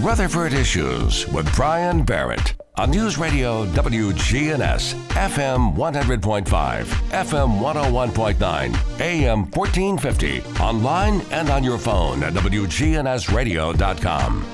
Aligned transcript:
Rutherford 0.00 0.52
Issues 0.52 1.26
with 1.28 1.54
Brian 1.56 2.04
Barrett 2.04 2.54
on 2.76 2.90
News 2.90 3.16
Radio 3.16 3.64
WGNS, 3.66 4.92
FM 5.12 5.74
100.5, 5.74 6.84
FM 6.84 7.58
101.9, 7.58 9.00
AM 9.00 9.50
1450, 9.50 10.42
online 10.60 11.22
and 11.30 11.48
on 11.48 11.64
your 11.64 11.78
phone 11.78 12.22
at 12.22 12.34
WGNSradio.com. 12.34 14.44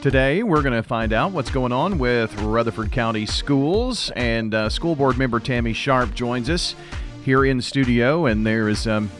Today, 0.00 0.42
we're 0.42 0.62
going 0.62 0.72
to 0.72 0.82
find 0.82 1.12
out 1.12 1.32
what's 1.32 1.50
going 1.50 1.72
on 1.72 1.98
with 1.98 2.34
Rutherford 2.40 2.90
County 2.90 3.26
Schools, 3.26 4.10
and 4.16 4.54
uh, 4.54 4.70
School 4.70 4.96
Board 4.96 5.18
member 5.18 5.38
Tammy 5.38 5.74
Sharp 5.74 6.14
joins 6.14 6.48
us 6.48 6.74
here 7.22 7.44
in 7.44 7.60
studio, 7.60 8.24
and 8.24 8.46
there 8.46 8.70
is 8.70 8.86
um, 8.86 9.10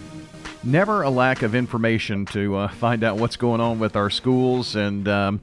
never 0.62 1.02
a 1.02 1.10
lack 1.10 1.42
of 1.42 1.54
information 1.54 2.26
to 2.26 2.56
uh, 2.56 2.68
find 2.74 3.04
out 3.04 3.16
what's 3.16 3.36
going 3.36 3.60
on 3.60 3.78
with 3.78 3.96
our 3.96 4.10
schools 4.10 4.76
and. 4.76 5.08
Um, 5.08 5.40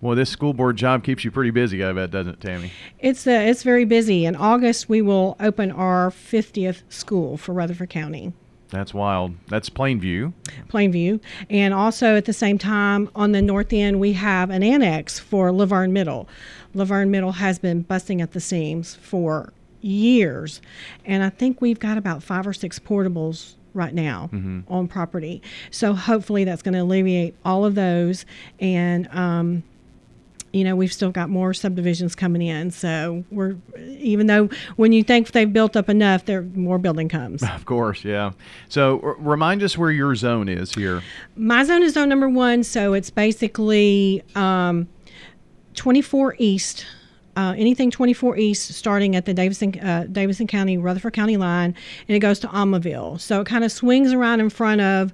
well, 0.00 0.14
this 0.14 0.28
school 0.28 0.52
board 0.52 0.76
job 0.76 1.02
keeps 1.02 1.24
you 1.24 1.30
pretty 1.30 1.50
busy, 1.50 1.82
I 1.82 1.90
bet, 1.94 2.10
doesn't 2.10 2.34
it, 2.34 2.40
Tammy? 2.42 2.72
It's 2.98 3.26
uh, 3.26 3.30
it's 3.30 3.62
very 3.62 3.86
busy. 3.86 4.26
In 4.26 4.36
August, 4.36 4.86
we 4.86 5.00
will 5.00 5.34
open 5.40 5.70
our 5.70 6.10
50th 6.10 6.82
school 6.90 7.38
for 7.38 7.54
Rutherford 7.54 7.88
County. 7.88 8.34
That's 8.68 8.92
wild. 8.92 9.34
That's 9.46 9.70
Plainview. 9.70 10.32
Plainview. 10.68 11.20
And 11.48 11.72
also 11.72 12.16
at 12.16 12.24
the 12.24 12.32
same 12.32 12.58
time, 12.58 13.08
on 13.14 13.32
the 13.32 13.40
north 13.40 13.72
end, 13.72 14.00
we 14.00 14.14
have 14.14 14.50
an 14.50 14.62
annex 14.62 15.18
for 15.18 15.52
La 15.52 15.64
Vergne 15.64 15.92
Middle. 15.92 16.28
La 16.74 16.84
Vergne 16.84 17.10
Middle 17.10 17.32
has 17.32 17.58
been 17.58 17.82
busting 17.82 18.20
at 18.20 18.32
the 18.32 18.40
seams 18.40 18.96
for 18.96 19.52
years. 19.80 20.60
And 21.04 21.22
I 21.22 21.28
think 21.28 21.60
we've 21.60 21.78
got 21.78 21.96
about 21.96 22.22
five 22.22 22.46
or 22.46 22.52
six 22.52 22.78
portables 22.78 23.54
right 23.74 23.92
now 23.94 24.30
Mm-hmm. 24.32 24.60
on 24.72 24.88
property. 24.88 25.42
So 25.70 25.92
hopefully 25.94 26.44
that's 26.44 26.62
going 26.62 26.74
to 26.74 26.80
alleviate 26.80 27.34
all 27.44 27.64
of 27.64 27.74
those. 27.74 28.24
And, 28.60 29.08
um, 29.08 29.62
you 30.52 30.62
know, 30.62 30.76
we've 30.76 30.92
still 30.92 31.10
got 31.10 31.28
more 31.30 31.52
subdivisions 31.52 32.14
coming 32.14 32.40
in. 32.40 32.70
So 32.70 33.24
we're, 33.32 33.56
even 33.98 34.28
though 34.28 34.48
when 34.76 34.92
you 34.92 35.02
think 35.02 35.32
they've 35.32 35.52
built 35.52 35.76
up 35.76 35.88
enough, 35.88 36.26
there 36.26 36.42
more 36.42 36.78
building 36.78 37.08
comes. 37.08 37.42
Of 37.54 37.64
course, 37.64 38.04
yeah. 38.04 38.30
So 38.68 39.00
r- 39.02 39.16
remind 39.18 39.64
us 39.64 39.76
where 39.76 39.90
your 39.90 40.14
zone 40.14 40.48
is 40.48 40.72
here. 40.72 41.02
My 41.34 41.64
zone 41.64 41.82
is 41.82 41.94
zone 41.94 42.08
number 42.08 42.28
one, 42.28 42.62
so 42.62 42.92
it's 42.92 43.10
basically 43.10 44.22
um, 44.36 44.86
24 45.74 46.36
East. 46.38 46.86
Uh, 47.36 47.54
anything 47.56 47.90
24 47.90 48.36
East, 48.36 48.72
starting 48.74 49.16
at 49.16 49.24
the 49.24 49.34
Davidson 49.34 49.78
uh, 49.80 50.06
Davidson 50.10 50.46
County 50.46 50.78
Rutherford 50.78 51.12
County 51.12 51.36
line, 51.36 51.74
and 52.08 52.16
it 52.16 52.20
goes 52.20 52.38
to 52.40 52.48
Almaville. 52.48 53.20
So 53.20 53.40
it 53.40 53.46
kind 53.46 53.64
of 53.64 53.72
swings 53.72 54.12
around 54.12 54.40
in 54.40 54.50
front 54.50 54.80
of 54.80 55.12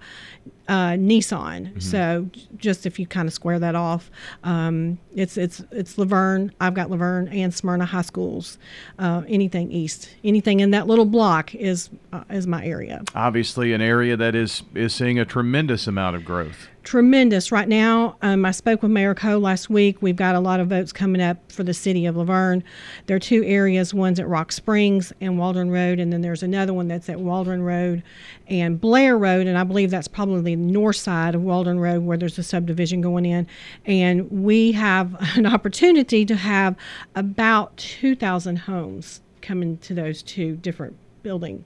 uh, 0.69 0.93
Nissan. 0.93 1.83
So 1.83 2.31
just 2.57 2.87
if 2.87 2.99
you 3.01 3.07
kind 3.07 3.27
of 3.27 3.35
square 3.35 3.59
that 3.59 3.75
off, 3.75 4.11
um, 4.45 4.99
it's 5.15 5.37
it's 5.37 5.63
it's 5.73 5.99
La 5.99 6.05
Vergne. 6.05 6.53
I've 6.61 6.75
got 6.75 6.91
La 6.91 6.97
Vergne 6.97 7.29
and 7.29 7.53
Smyrna 7.53 7.87
high 7.87 8.03
schools. 8.03 8.57
Uh, 8.99 9.23
anything 9.27 9.73
east, 9.73 10.11
anything 10.23 10.61
in 10.61 10.71
that 10.71 10.87
little 10.87 11.07
block 11.07 11.55
is 11.57 11.91
uh, 12.13 12.23
is 12.31 12.47
my 12.47 12.65
area. 12.65 13.03
Obviously, 13.17 13.73
an 13.73 13.81
area 13.81 14.17
that 14.17 14.37
is 14.37 14.63
is 14.75 14.95
seeing 14.95 15.19
a 15.19 15.25
tremendous 15.25 15.89
amount 15.89 16.15
of 16.15 16.25
growth. 16.25 16.69
Tremendous 16.91 17.53
right 17.53 17.69
now. 17.69 18.17
Um, 18.21 18.45
I 18.45 18.51
spoke 18.51 18.83
with 18.83 18.91
Mayor 18.91 19.15
Cole 19.15 19.39
last 19.39 19.71
week. 19.71 20.03
We've 20.03 20.17
got 20.17 20.35
a 20.35 20.41
lot 20.41 20.59
of 20.59 20.67
votes 20.67 20.93
coming 20.93 21.23
up 21.23 21.53
for 21.53 21.63
the 21.63 21.73
city 21.73 22.05
of 22.05 22.17
La 22.17 22.25
Vergne. 22.25 22.65
There 23.07 23.15
are 23.17 23.21
two 23.21 23.45
areas. 23.45 23.95
One's 23.95 24.19
at 24.19 24.27
Rock 24.27 24.51
Springs 24.51 25.13
and 25.21 25.39
Waldron 25.39 25.71
Road, 25.71 26.01
and 26.01 26.13
then 26.13 26.21
there's 26.21 26.43
another 26.43 26.75
one 26.75 26.89
that's 26.89 27.09
at 27.09 27.21
Waldron 27.21 27.63
Road 27.63 28.03
and 28.49 28.81
Blair 28.81 29.17
Road, 29.17 29.47
and 29.47 29.57
I 29.57 29.63
believe 29.63 29.93
that's 29.93 30.09
probably 30.09 30.41
the 30.41 30.57
north 30.57 30.97
side 30.97 31.37
of 31.37 31.43
Waldron 31.43 31.79
Road 31.79 32.03
where 32.03 32.17
there's 32.17 32.41
a 32.41 32.43
subdivision 32.43 33.01
going 33.01 33.25
in. 33.25 33.47
And 33.87 34.29
we 34.29 34.73
have 34.73 35.15
an 35.37 35.47
opportunity 35.47 36.27
to 36.27 36.35
have 36.35 36.75
about 37.15 37.77
2,000 37.77 38.57
homes 38.57 39.21
coming 39.43 39.79
to 39.79 39.95
those 39.95 40.25
two 40.25 40.57
different 40.57 40.97
building 41.23 41.65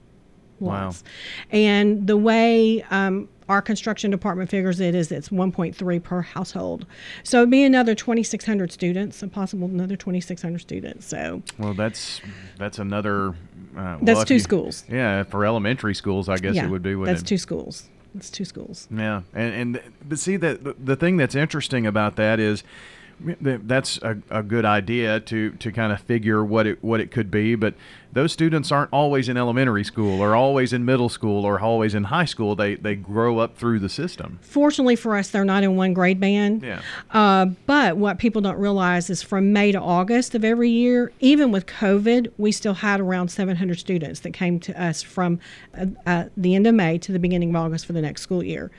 Wow. 0.67 0.93
And 1.51 2.07
the 2.07 2.17
way 2.17 2.83
um, 2.91 3.29
our 3.49 3.61
construction 3.61 4.11
department 4.11 4.51
figures 4.51 4.81
it 4.81 4.95
is 4.95 5.13
it's 5.13 5.29
1.3 5.29 6.03
per 6.03 6.23
household. 6.23 6.87
So 7.23 7.39
it'd 7.39 7.51
be 7.51 7.65
another 7.65 7.95
2,600 7.95 8.73
students, 8.73 9.23
a 9.23 9.29
possible 9.29 9.69
another 9.69 9.97
2,600 9.97 10.59
students. 10.59 11.07
So 11.07 11.43
Well, 11.59 11.75
that's 11.75 12.21
that's 12.59 12.79
another. 12.79 13.31
Uh, 13.31 13.35
well, 13.75 13.99
that's 14.03 14.25
two 14.25 14.35
you- 14.35 14.41
schools. 14.41 14.85
Yeah, 14.89 15.25
for 15.25 15.45
elementary 15.45 15.95
schools, 15.95 16.29
I 16.29 16.37
guess 16.37 16.55
yeah, 16.55 16.67
it 16.67 16.71
would 16.71 16.83
be. 16.83 16.95
That's 16.95 17.23
it? 17.23 17.27
two 17.27 17.39
schools. 17.39 17.89
It's 18.17 18.31
two 18.31 18.45
schools. 18.45 18.87
Yeah, 18.91 19.23
and 19.35 19.55
and 19.77 19.83
but 20.09 20.19
see 20.21 20.37
that 20.37 20.63
the, 20.63 20.77
the 20.79 20.95
thing 20.97 21.17
that's 21.17 21.35
interesting 21.35 21.85
about 21.85 22.15
that 22.17 22.39
is 22.39 22.63
that's 23.41 23.99
a, 23.99 24.17
a 24.31 24.43
good 24.43 24.65
idea 24.65 25.21
to 25.21 25.51
to 25.53 25.73
kind 25.73 25.93
of 25.93 26.01
figure 26.01 26.45
what 26.45 26.67
it 26.67 26.83
what 26.83 27.01
it 27.01 27.11
could 27.11 27.31
be, 27.31 27.55
but 27.55 27.75
those 28.13 28.33
students 28.33 28.71
aren't 28.71 28.93
always 28.93 29.29
in 29.29 29.37
elementary 29.37 29.83
school 29.83 30.21
or 30.21 30.37
always 30.37 30.73
in 30.73 30.85
middle 30.85 31.09
school 31.09 31.45
or 31.45 31.59
always 31.59 31.95
in 31.95 32.05
high 32.05 32.25
school. 32.25 32.55
They 32.55 32.77
they 32.77 32.95
grow 32.95 33.39
up 33.39 33.57
through 33.57 33.81
the 33.81 33.89
system. 33.89 34.39
Fortunately 34.41 34.97
for 34.97 35.17
us, 35.17 35.31
they're 35.31 35.45
not 35.45 35.65
in 35.65 35.77
one 35.77 35.95
grade 35.95 36.21
band. 36.21 36.63
Yeah. 36.63 36.81
Uh, 37.11 37.47
but 37.67 37.97
what 37.97 38.19
people 38.19 38.41
don't 38.41 38.59
realize 38.59 39.11
is 39.11 39.23
from 39.23 39.53
May 39.53 39.73
to 39.73 39.81
August 39.81 40.35
of 40.35 40.45
every 40.45 40.71
year, 40.71 41.13
even 41.21 41.51
with 41.51 41.67
COVID, 41.67 42.33
we 42.39 42.53
still 42.53 42.75
had 42.75 43.01
around 43.01 43.29
700 43.29 43.79
students 43.79 44.21
that 44.21 44.33
came 44.33 44.61
to 44.61 44.81
us 44.81 45.03
from 45.03 45.41
uh, 45.77 45.87
uh, 46.07 46.25
the 46.37 46.55
end 46.55 46.67
of 46.67 46.75
May 46.75 46.99
to 46.99 47.13
the 47.13 47.19
beginning 47.19 47.51
of 47.51 47.57
August 47.57 47.87
for 47.87 47.93
the 47.93 48.03
next 48.03 48.23
school 48.23 48.45
year. 48.45 48.71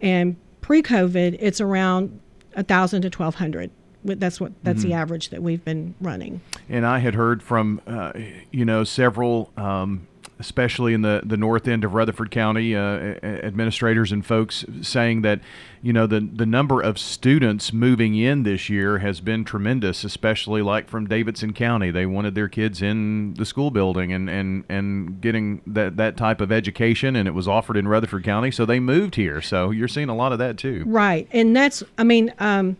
And 0.00 0.36
pre-COVID, 0.60 1.36
it's 1.40 1.60
around 1.60 2.20
1,000 2.54 3.02
to 3.02 3.08
1,200. 3.08 3.70
That's 4.04 4.40
what 4.40 4.52
that's 4.62 4.82
the 4.82 4.92
average 4.92 5.30
that 5.30 5.42
we've 5.42 5.64
been 5.64 5.94
running. 6.00 6.42
And 6.68 6.84
I 6.86 6.98
had 6.98 7.14
heard 7.14 7.42
from, 7.42 7.80
uh, 7.86 8.12
you 8.50 8.64
know, 8.64 8.84
several, 8.84 9.50
um, 9.56 10.06
especially 10.38 10.92
in 10.92 11.02
the, 11.02 11.22
the 11.24 11.36
north 11.36 11.68
end 11.68 11.84
of 11.84 11.94
Rutherford 11.94 12.30
County, 12.30 12.74
uh, 12.74 12.80
administrators 13.22 14.12
and 14.12 14.26
folks 14.26 14.64
saying 14.82 15.22
that, 15.22 15.40
you 15.80 15.92
know, 15.92 16.06
the, 16.06 16.20
the 16.20 16.44
number 16.44 16.80
of 16.80 16.98
students 16.98 17.72
moving 17.72 18.16
in 18.16 18.42
this 18.42 18.68
year 18.68 18.98
has 18.98 19.20
been 19.20 19.44
tremendous, 19.44 20.02
especially 20.02 20.60
like 20.60 20.88
from 20.88 21.06
Davidson 21.06 21.52
County. 21.52 21.90
They 21.90 22.04
wanted 22.04 22.34
their 22.34 22.48
kids 22.48 22.82
in 22.82 23.34
the 23.34 23.46
school 23.46 23.70
building 23.70 24.12
and, 24.12 24.28
and, 24.28 24.64
and 24.68 25.20
getting 25.20 25.62
that, 25.66 25.96
that 25.98 26.16
type 26.16 26.40
of 26.40 26.50
education, 26.50 27.14
and 27.16 27.28
it 27.28 27.32
was 27.32 27.46
offered 27.46 27.76
in 27.76 27.86
Rutherford 27.86 28.24
County, 28.24 28.50
so 28.50 28.66
they 28.66 28.80
moved 28.80 29.14
here. 29.14 29.40
So 29.40 29.70
you're 29.70 29.88
seeing 29.88 30.08
a 30.08 30.16
lot 30.16 30.32
of 30.32 30.38
that 30.40 30.58
too. 30.58 30.82
Right. 30.86 31.28
And 31.32 31.54
that's, 31.56 31.82
I 31.96 32.04
mean, 32.04 32.34
um, 32.38 32.76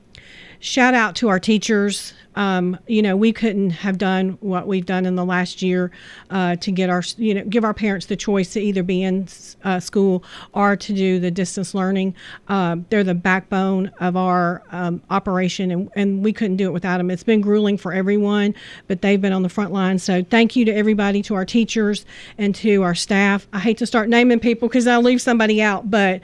shout 0.60 0.94
out 0.94 1.16
to 1.16 1.28
our 1.28 1.40
teachers. 1.40 2.12
Um, 2.36 2.76
you 2.88 3.00
know, 3.00 3.16
we 3.16 3.32
couldn't 3.32 3.70
have 3.70 3.96
done 3.96 4.30
what 4.40 4.66
we've 4.66 4.84
done 4.84 5.06
in 5.06 5.14
the 5.14 5.24
last 5.24 5.62
year 5.62 5.92
uh, 6.30 6.56
to 6.56 6.72
get 6.72 6.90
our, 6.90 7.02
you 7.16 7.32
know, 7.34 7.44
give 7.44 7.64
our 7.64 7.74
parents 7.74 8.06
the 8.06 8.16
choice 8.16 8.52
to 8.54 8.60
either 8.60 8.82
be 8.82 9.02
in 9.04 9.28
uh, 9.62 9.78
school 9.78 10.24
or 10.52 10.74
to 10.76 10.92
do 10.92 11.20
the 11.20 11.30
distance 11.30 11.74
learning. 11.74 12.14
Uh, 12.48 12.76
they're 12.90 13.04
the 13.04 13.14
backbone 13.14 13.88
of 14.00 14.16
our 14.16 14.62
um, 14.72 15.00
operation, 15.10 15.70
and, 15.70 15.90
and 15.94 16.24
we 16.24 16.32
couldn't 16.32 16.56
do 16.56 16.66
it 16.66 16.72
without 16.72 16.98
them. 16.98 17.10
It's 17.10 17.22
been 17.22 17.40
grueling 17.40 17.78
for 17.78 17.92
everyone, 17.92 18.54
but 18.88 19.00
they've 19.00 19.20
been 19.20 19.32
on 19.32 19.42
the 19.42 19.48
front 19.48 19.72
line. 19.72 19.98
So 20.00 20.24
thank 20.24 20.56
you 20.56 20.64
to 20.64 20.72
everybody, 20.72 21.22
to 21.22 21.34
our 21.34 21.44
teachers 21.44 22.04
and 22.36 22.52
to 22.56 22.82
our 22.82 22.96
staff. 22.96 23.46
I 23.52 23.60
hate 23.60 23.78
to 23.78 23.86
start 23.86 24.08
naming 24.08 24.40
people 24.40 24.68
because 24.68 24.86
I'll 24.86 25.02
leave 25.02 25.22
somebody 25.22 25.62
out, 25.62 25.90
but. 25.90 26.20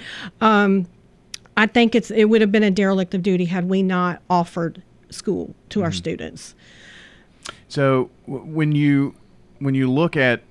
I 1.56 1.66
think 1.66 1.94
it's 1.94 2.11
it 2.11 2.27
would 2.27 2.41
have 2.41 2.53
been 2.53 2.62
a 2.62 2.71
derelict 2.71 3.15
of 3.15 3.22
duty 3.22 3.47
had 3.47 3.69
we 3.69 3.83
not 3.83 4.22
offered 4.31 4.83
school 5.11 5.55
to 5.71 5.83
our 5.83 5.93
students. 5.93 6.55
So 7.69 8.11
w- 8.27 8.44
when 8.44 8.72
you 8.72 9.15
when 9.59 9.75
you 9.75 9.91
look 9.91 10.16
at 10.16 10.43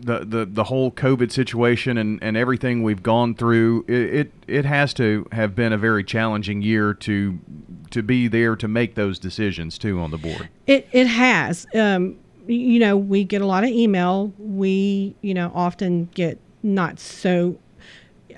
the, 0.00 0.24
the, 0.24 0.44
the 0.44 0.64
whole 0.64 0.92
COVID 0.92 1.32
situation 1.32 1.98
and, 1.98 2.22
and 2.22 2.36
everything 2.36 2.82
we've 2.82 3.02
gone 3.02 3.34
through, 3.34 3.84
it, 3.88 4.14
it 4.14 4.32
it 4.46 4.64
has 4.64 4.94
to 4.94 5.26
have 5.32 5.54
been 5.54 5.72
a 5.72 5.78
very 5.78 6.04
challenging 6.04 6.62
year 6.62 6.94
to 6.94 7.38
to 7.90 8.02
be 8.02 8.28
there 8.28 8.54
to 8.56 8.68
make 8.68 8.94
those 8.94 9.18
decisions 9.18 9.78
too 9.78 10.00
on 10.00 10.10
the 10.10 10.18
board. 10.18 10.48
It 10.66 10.88
it 10.92 11.06
has. 11.06 11.66
Um, 11.74 12.18
you 12.46 12.78
know, 12.78 12.96
we 12.96 13.24
get 13.24 13.42
a 13.42 13.46
lot 13.46 13.64
of 13.64 13.70
email. 13.70 14.32
We 14.38 15.14
you 15.22 15.34
know 15.34 15.50
often 15.54 16.06
get 16.14 16.38
not 16.62 17.00
so. 17.00 17.58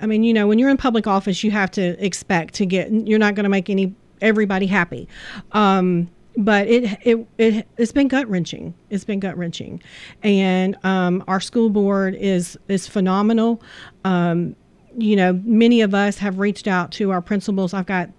I 0.01 0.07
mean, 0.07 0.23
you 0.25 0.33
know, 0.33 0.47
when 0.47 0.59
you're 0.59 0.71
in 0.71 0.77
public 0.77 1.07
office, 1.07 1.45
you 1.45 1.51
have 1.51 1.71
to 1.73 2.05
expect 2.05 2.55
to 2.55 2.67
get. 2.67 2.91
You're 2.91 3.19
not 3.19 3.35
going 3.35 3.45
to 3.45 3.51
make 3.51 3.71
any 3.71 3.95
everybody 4.21 4.67
happy. 4.67 5.09
Um, 5.53 6.11
but 6.37 6.69
it 6.69 6.99
it, 7.03 7.27
it 7.39 7.69
it's 7.77 7.93
been 7.93 8.09
gut 8.09 8.29
wrenching. 8.29 8.75
It's 8.89 9.05
been 9.05 9.21
gut 9.21 9.37
wrenching, 9.37 9.83
and 10.23 10.77
um, 10.85 11.25
our 11.29 11.41
school 11.41 11.71
board 11.71 12.15
is 12.15 12.59
is 12.69 12.87
phenomenal. 12.87 13.63
Um, 14.05 14.57
you 14.97 15.17
know, 15.17 15.41
many 15.45 15.83
of 15.83 15.95
us 15.95 16.19
have 16.19 16.39
reached 16.39 16.67
out 16.67 16.93
to 16.93 17.11
our 17.11 17.21
principals. 17.21 17.75
I've 17.75 17.87
got 17.87 18.11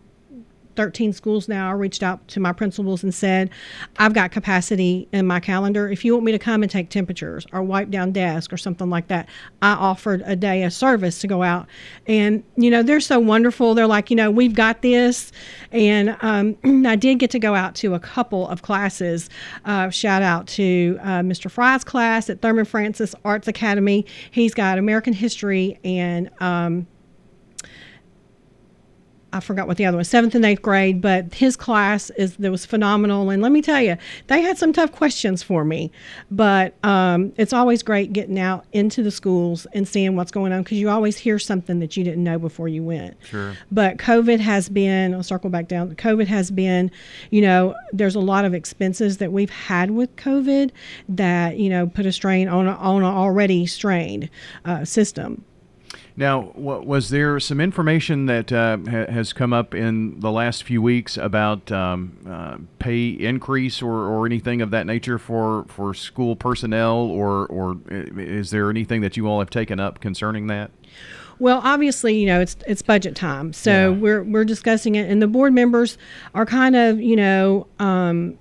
13 0.76 1.14
schools 1.14 1.48
now. 1.48 1.70
I 1.70 1.74
reached 1.74 2.04
out 2.04 2.28
to 2.30 2.40
my 2.40 2.54
principals 2.54 3.04
and 3.04 3.14
said, 3.14 3.50
I've 3.98 4.14
got 4.14 4.32
capacity 4.32 5.08
in 5.12 5.28
my 5.28 5.40
calendar. 5.40 5.90
If 5.90 6.06
you 6.06 6.14
want 6.14 6.26
me 6.26 6.32
to 6.32 6.40
come 6.40 6.64
and 6.64 6.72
take 6.72 6.90
temperatures 6.90 7.46
or 7.52 7.62
wipe 7.62 7.90
down 7.90 8.12
desks 8.12 8.54
or 8.54 8.58
something 8.58 8.90
like 8.90 9.08
that, 9.08 9.28
I 9.62 9.74
offered 9.74 10.24
a 10.26 10.36
day 10.36 10.64
of 10.64 10.74
service 10.74 11.20
to 11.20 11.28
go 11.28 11.44
out. 11.44 11.68
And, 12.08 12.44
you 12.56 12.70
know, 12.70 12.84
they're 12.84 13.00
so 13.00 13.20
wonderful. 13.20 13.74
They're 13.74 13.88
like, 13.88 14.10
you 14.10 14.16
know, 14.16 14.32
we've 14.32 14.56
got 14.56 14.82
this. 14.82 15.32
And 15.72 16.18
um, 16.22 16.58
I 16.86 16.96
did 16.96 17.20
get 17.20 17.32
to 17.32 17.40
go 17.40 17.56
out 17.56 17.76
to 17.76 17.94
a 17.94 18.00
couple 18.00 18.48
of 18.48 18.62
classes. 18.62 19.30
Uh, 19.66 19.90
shout 19.90 20.22
out 20.22 20.48
to 20.48 20.98
uh, 21.02 21.20
Mr. 21.20 21.50
Fry's 21.50 21.84
class 21.84 22.30
at 22.30 22.42
Thurman 22.42 22.66
Francis 22.66 23.16
Arts 23.26 23.48
Academy. 23.48 24.06
He's 24.32 24.54
got 24.54 24.78
American 24.78 25.14
history 25.14 25.80
and 25.84 26.30
um, 26.40 26.88
I 29.34 29.40
forgot 29.40 29.68
what 29.68 29.78
the 29.78 29.86
other 29.86 29.98
was, 29.98 30.10
seventh 30.10 30.36
and 30.36 30.44
eighth 30.44 30.62
grade, 30.62 31.02
but 31.02 31.34
his 31.34 31.56
class 31.56 32.10
is 32.12 32.38
that 32.38 32.52
was 32.52 32.66
phenomenal. 32.66 33.30
And 33.30 33.42
let 33.42 33.52
me 33.52 33.62
tell 33.62 33.82
you, 33.82 33.98
they 34.28 34.42
had 34.42 34.58
some 34.58 34.74
tough 34.74 34.92
questions 34.92 35.42
for 35.42 35.64
me, 35.64 35.92
but 36.30 36.76
um, 36.84 37.32
it's 37.38 37.54
always 37.54 37.84
great 37.84 38.14
getting 38.14 38.40
out 38.40 38.66
into 38.74 39.04
the 39.04 39.12
schools 39.12 39.66
and 39.74 39.88
seeing 39.88 40.16
what's 40.16 40.32
going 40.32 40.52
on 40.52 40.64
because 40.64 40.78
you 40.78 40.90
always 40.90 41.18
hear 41.18 41.40
something 41.40 41.80
that 41.80 41.96
you 41.96 42.04
didn't 42.04 42.24
know 42.24 42.38
before 42.38 42.68
you 42.68 42.84
went. 42.84 43.16
Sure. 43.24 43.56
But 43.72 43.98
COVID 43.98 44.40
has 44.40 44.70
been, 44.70 45.14
I'll 45.14 45.24
circle 45.24 45.50
back 45.50 45.68
down. 45.68 45.96
COVID 45.96 46.28
has 46.28 46.52
been, 46.52 46.92
you 47.30 47.42
know, 47.42 47.76
there's 47.94 48.16
a 48.16 48.20
lot 48.20 48.46
of 48.46 48.54
expenses 48.54 49.18
that 49.18 49.32
we've 49.32 49.50
had 49.50 49.92
with 49.92 50.16
COVID 50.16 50.72
that 51.10 51.58
you 51.58 51.70
know 51.70 51.88
put 51.88 52.06
a 52.06 52.12
strain 52.12 52.48
on 52.48 52.68
a, 52.68 52.74
on 52.74 52.98
an 52.98 53.04
already 53.04 53.66
strained 53.66 54.30
uh, 54.66 54.84
system. 54.86 55.44
Now, 56.22 56.52
was 56.56 57.10
there 57.10 57.40
some 57.40 57.60
information 57.60 58.28
that 58.28 58.52
uh, 58.52 58.78
ha- 58.88 59.12
has 59.12 59.34
come 59.34 59.54
up 59.54 59.74
in 59.74 60.20
the 60.20 60.30
last 60.30 60.62
few 60.62 60.80
weeks 60.80 61.18
about 61.18 61.72
um, 61.72 62.16
uh, 62.30 62.58
pay 62.78 63.10
increase 63.10 63.82
or, 63.82 63.92
or 63.92 64.28
anything 64.28 64.62
of 64.62 64.70
that 64.70 64.86
nature 64.86 65.18
for, 65.18 65.66
for 65.68 65.96
school 65.96 66.36
personnel, 66.36 66.98
or 66.98 67.48
or 67.48 67.78
is 67.90 68.52
there 68.52 68.70
anything 68.70 69.02
that 69.02 69.18
you 69.18 69.26
all 69.26 69.40
have 69.40 69.50
taken 69.50 69.80
up 69.80 70.00
concerning 70.00 70.46
that? 70.46 70.70
Well, 71.40 71.60
obviously, 71.64 72.20
you 72.20 72.28
know 72.28 72.40
it's 72.40 72.56
it's 72.68 72.84
budget 72.84 73.16
time, 73.16 73.52
so 73.52 73.90
yeah. 73.90 73.98
we're 73.98 74.22
we're 74.22 74.46
discussing 74.46 74.94
it, 74.94 75.10
and 75.10 75.24
the 75.24 75.28
board 75.28 75.54
members 75.54 75.98
are 76.36 76.46
kind 76.46 76.76
of 76.76 77.02
you 77.02 77.16
know. 77.16 77.66
Um, 77.80 78.38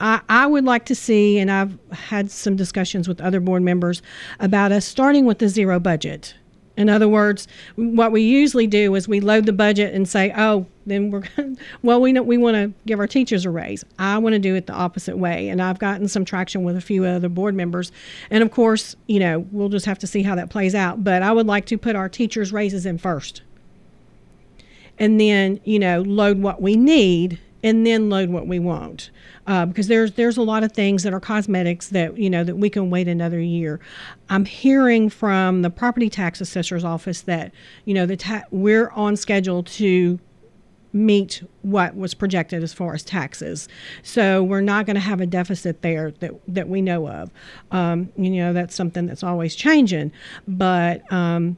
I, 0.00 0.20
I 0.28 0.46
would 0.48 0.64
like 0.64 0.84
to 0.86 0.94
see, 0.94 1.38
and 1.38 1.50
I've 1.50 1.78
had 1.92 2.30
some 2.30 2.56
discussions 2.56 3.08
with 3.08 3.22
other 3.22 3.40
board 3.40 3.62
members 3.62 4.02
about 4.38 4.70
us 4.72 4.84
starting 4.84 5.24
with 5.24 5.38
the 5.38 5.48
zero 5.48 5.78
budget 5.80 6.34
in 6.76 6.88
other 6.88 7.08
words, 7.08 7.48
what 7.76 8.12
we 8.12 8.22
usually 8.22 8.66
do 8.66 8.94
is 8.94 9.06
we 9.06 9.20
load 9.20 9.44
the 9.44 9.52
budget 9.52 9.94
and 9.94 10.08
say, 10.08 10.32
"Oh, 10.36 10.66
then 10.86 11.10
we're 11.10 11.24
well, 11.82 12.00
we 12.00 12.12
know 12.12 12.22
we 12.22 12.38
want 12.38 12.56
to 12.56 12.72
give 12.86 12.98
our 12.98 13.06
teachers 13.06 13.44
a 13.44 13.50
raise." 13.50 13.84
I 13.98 14.18
want 14.18 14.32
to 14.34 14.38
do 14.38 14.54
it 14.54 14.66
the 14.66 14.72
opposite 14.72 15.18
way, 15.18 15.48
and 15.48 15.60
I've 15.60 15.78
gotten 15.78 16.08
some 16.08 16.24
traction 16.24 16.64
with 16.64 16.76
a 16.76 16.80
few 16.80 17.04
other 17.04 17.28
board 17.28 17.54
members. 17.54 17.92
And 18.30 18.42
of 18.42 18.50
course, 18.50 18.96
you 19.06 19.20
know, 19.20 19.46
we'll 19.52 19.68
just 19.68 19.86
have 19.86 19.98
to 19.98 20.06
see 20.06 20.22
how 20.22 20.34
that 20.34 20.48
plays 20.48 20.74
out. 20.74 21.04
But 21.04 21.22
I 21.22 21.32
would 21.32 21.46
like 21.46 21.66
to 21.66 21.78
put 21.78 21.94
our 21.94 22.08
teachers' 22.08 22.52
raises 22.52 22.86
in 22.86 22.96
first, 22.96 23.42
and 24.98 25.20
then 25.20 25.60
you 25.64 25.78
know, 25.78 26.00
load 26.02 26.38
what 26.38 26.62
we 26.62 26.76
need, 26.76 27.38
and 27.62 27.86
then 27.86 28.10
load 28.10 28.30
what 28.30 28.46
we 28.46 28.58
want 28.58 29.10
uh, 29.46 29.66
because 29.66 29.88
there's 29.88 30.12
there's 30.12 30.36
a 30.36 30.42
lot 30.42 30.62
of 30.62 30.72
things 30.72 31.02
that 31.02 31.12
are 31.12 31.20
cosmetics 31.20 31.88
that 31.88 32.16
you 32.16 32.30
know 32.30 32.44
that 32.44 32.56
we 32.56 32.70
can 32.70 32.90
wait 32.90 33.08
another 33.08 33.40
year. 33.40 33.80
I'm 34.28 34.44
hearing 34.44 35.08
from 35.08 35.62
the 35.62 35.70
property 35.70 36.08
tax 36.08 36.40
assessor's 36.40 36.84
office 36.84 37.22
that 37.22 37.52
you 37.84 37.94
know 37.94 38.06
the 38.06 38.16
ta- 38.16 38.44
we're 38.50 38.90
on 38.90 39.16
schedule 39.16 39.62
to 39.64 40.18
meet 40.94 41.42
what 41.62 41.96
was 41.96 42.12
projected 42.12 42.62
as 42.62 42.72
far 42.72 42.94
as 42.94 43.02
taxes. 43.02 43.66
So 44.02 44.42
we're 44.42 44.60
not 44.60 44.84
going 44.84 44.94
to 44.94 45.00
have 45.00 45.22
a 45.22 45.26
deficit 45.26 45.80
there 45.80 46.10
that, 46.20 46.32
that 46.48 46.68
we 46.68 46.82
know 46.82 47.08
of. 47.08 47.30
Um, 47.70 48.12
you 48.14 48.30
know, 48.32 48.52
that's 48.52 48.74
something 48.74 49.06
that's 49.06 49.22
always 49.22 49.54
changing, 49.54 50.12
but 50.46 51.10
um, 51.10 51.56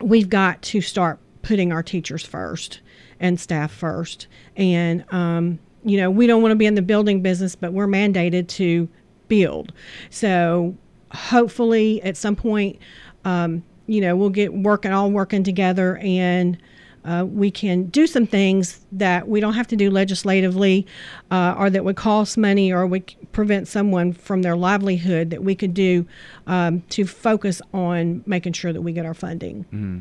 we've 0.00 0.28
got 0.28 0.62
to 0.62 0.80
start 0.80 1.18
putting 1.42 1.72
our 1.72 1.82
teachers 1.82 2.24
first 2.24 2.80
and 3.20 3.38
staff 3.38 3.70
first. 3.70 4.26
And 4.56 5.04
um, 5.12 5.58
you 5.84 5.96
know, 5.96 6.10
we 6.10 6.26
don't 6.26 6.42
want 6.42 6.52
to 6.52 6.56
be 6.56 6.66
in 6.66 6.74
the 6.74 6.82
building 6.82 7.22
business, 7.22 7.54
but 7.54 7.72
we're 7.72 7.86
mandated 7.86 8.48
to 8.48 8.88
build. 9.28 9.72
So 10.10 10.76
hopefully 11.12 12.02
at 12.02 12.16
some 12.16 12.36
point, 12.36 12.78
um, 13.24 13.62
you 13.86 14.00
know, 14.00 14.16
we'll 14.16 14.30
get 14.30 14.52
working 14.52 14.92
all 14.92 15.10
working 15.10 15.42
together 15.42 15.96
and 15.98 16.58
uh, 17.04 17.24
we 17.26 17.50
can 17.50 17.84
do 17.84 18.06
some 18.06 18.26
things 18.26 18.84
that 18.92 19.26
we 19.26 19.40
don't 19.40 19.54
have 19.54 19.66
to 19.66 19.76
do 19.76 19.90
legislatively 19.90 20.86
uh, 21.30 21.54
or 21.56 21.70
that 21.70 21.82
would 21.82 21.96
cost 21.96 22.36
money 22.36 22.70
or 22.70 22.86
would 22.86 23.14
prevent 23.32 23.66
someone 23.66 24.12
from 24.12 24.42
their 24.42 24.54
livelihood 24.54 25.30
that 25.30 25.42
we 25.42 25.54
could 25.54 25.72
do 25.72 26.06
um, 26.46 26.82
to 26.90 27.06
focus 27.06 27.62
on 27.72 28.22
making 28.26 28.52
sure 28.52 28.72
that 28.72 28.82
we 28.82 28.92
get 28.92 29.06
our 29.06 29.14
funding. 29.14 29.64
Mm-hmm. 29.64 29.98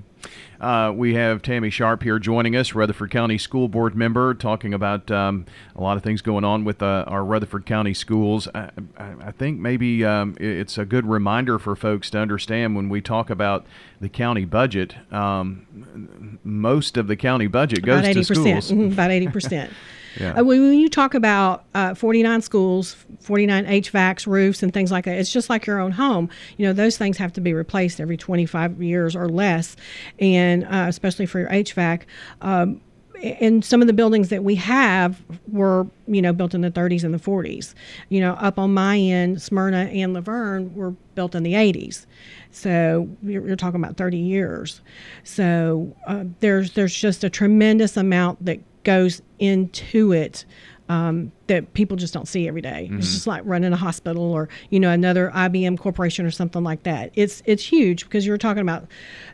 Uh, 0.59 0.91
we 0.93 1.13
have 1.13 1.41
Tammy 1.41 1.69
Sharp 1.69 2.03
here 2.03 2.19
joining 2.19 2.55
us, 2.55 2.73
Rutherford 2.73 3.11
County 3.11 3.37
School 3.37 3.67
Board 3.67 3.95
member, 3.95 4.33
talking 4.33 4.73
about 4.73 5.09
um, 5.09 5.45
a 5.75 5.81
lot 5.81 5.95
of 5.95 6.03
things 6.03 6.21
going 6.21 6.43
on 6.43 6.65
with 6.65 6.83
uh, 6.83 7.05
our 7.07 7.23
Rutherford 7.23 7.65
County 7.65 7.93
schools. 7.93 8.47
I, 8.53 8.69
I 8.97 9.31
think 9.31 9.59
maybe 9.59 10.03
um, 10.03 10.35
it's 10.39 10.77
a 10.77 10.85
good 10.85 11.05
reminder 11.05 11.59
for 11.59 11.75
folks 11.75 12.09
to 12.11 12.19
understand 12.19 12.75
when 12.75 12.89
we 12.89 12.99
talk 12.99 13.29
about 13.29 13.65
the 14.01 14.09
county 14.09 14.45
budget, 14.45 14.95
um, 15.13 16.39
most 16.43 16.97
of 16.97 17.07
the 17.07 17.15
county 17.15 17.47
budget 17.47 17.85
goes 17.85 17.99
about 17.99 18.15
80%, 18.15 18.15
to 18.15 18.23
schools. 18.23 18.71
Mm-hmm, 18.71 18.93
about 18.93 19.11
80%. 19.11 19.71
Yeah. 20.19 20.33
Uh, 20.33 20.43
when 20.43 20.73
you 20.73 20.89
talk 20.89 21.13
about 21.13 21.65
uh, 21.73 21.93
49 21.93 22.41
schools, 22.41 22.95
49 23.21 23.65
HVACs, 23.65 24.27
roofs, 24.27 24.63
and 24.63 24.73
things 24.73 24.91
like 24.91 25.05
that, 25.05 25.17
it's 25.17 25.31
just 25.31 25.49
like 25.49 25.65
your 25.65 25.79
own 25.79 25.91
home. 25.91 26.29
You 26.57 26.67
know, 26.67 26.73
those 26.73 26.97
things 26.97 27.17
have 27.17 27.33
to 27.33 27.41
be 27.41 27.53
replaced 27.53 27.99
every 27.99 28.17
25 28.17 28.81
years 28.81 29.15
or 29.15 29.29
less, 29.29 29.75
and 30.19 30.65
uh, 30.65 30.85
especially 30.87 31.25
for 31.25 31.39
your 31.39 31.49
HVAC. 31.49 32.03
Um, 32.41 32.81
and 33.21 33.63
some 33.63 33.81
of 33.81 33.87
the 33.87 33.93
buildings 33.93 34.29
that 34.29 34.43
we 34.43 34.55
have 34.55 35.21
were, 35.51 35.87
you 36.07 36.21
know, 36.21 36.31
built 36.33 36.53
in 36.53 36.61
the 36.61 36.71
30s 36.71 37.03
and 37.03 37.13
the 37.13 37.19
40s. 37.19 37.73
You 38.09 38.21
know, 38.21 38.33
up 38.33 38.57
on 38.57 38.73
my 38.73 38.97
end, 38.97 39.41
Smyrna 39.41 39.89
and 39.91 40.13
La 40.13 40.21
Vergne 40.21 40.73
were 40.73 40.91
built 41.15 41.35
in 41.35 41.43
the 41.43 41.53
80s. 41.53 42.05
So 42.51 43.09
you're, 43.21 43.45
you're 43.45 43.55
talking 43.55 43.81
about 43.81 43.97
30 43.97 44.17
years. 44.17 44.81
So 45.23 45.95
uh, 46.07 46.25
there's 46.39 46.73
there's 46.73 46.93
just 46.95 47.23
a 47.23 47.29
tremendous 47.29 47.97
amount 47.97 48.43
that 48.45 48.59
goes 48.83 49.21
into 49.39 50.11
it 50.11 50.45
um, 50.89 51.31
that 51.47 51.73
people 51.75 51.95
just 51.95 52.13
don't 52.13 52.27
see 52.27 52.47
every 52.47 52.61
day. 52.61 52.87
Mm-hmm. 52.87 52.97
It's 52.97 53.13
just 53.13 53.27
like 53.27 53.43
running 53.45 53.71
a 53.71 53.77
hospital 53.77 54.23
or 54.23 54.49
you 54.71 54.79
know 54.79 54.89
another 54.89 55.31
IBM 55.33 55.77
corporation 55.77 56.25
or 56.25 56.31
something 56.31 56.63
like 56.63 56.83
that. 56.83 57.11
It's 57.13 57.41
it's 57.45 57.63
huge 57.63 58.05
because 58.05 58.25
you're 58.25 58.37
talking 58.37 58.61
about 58.61 58.87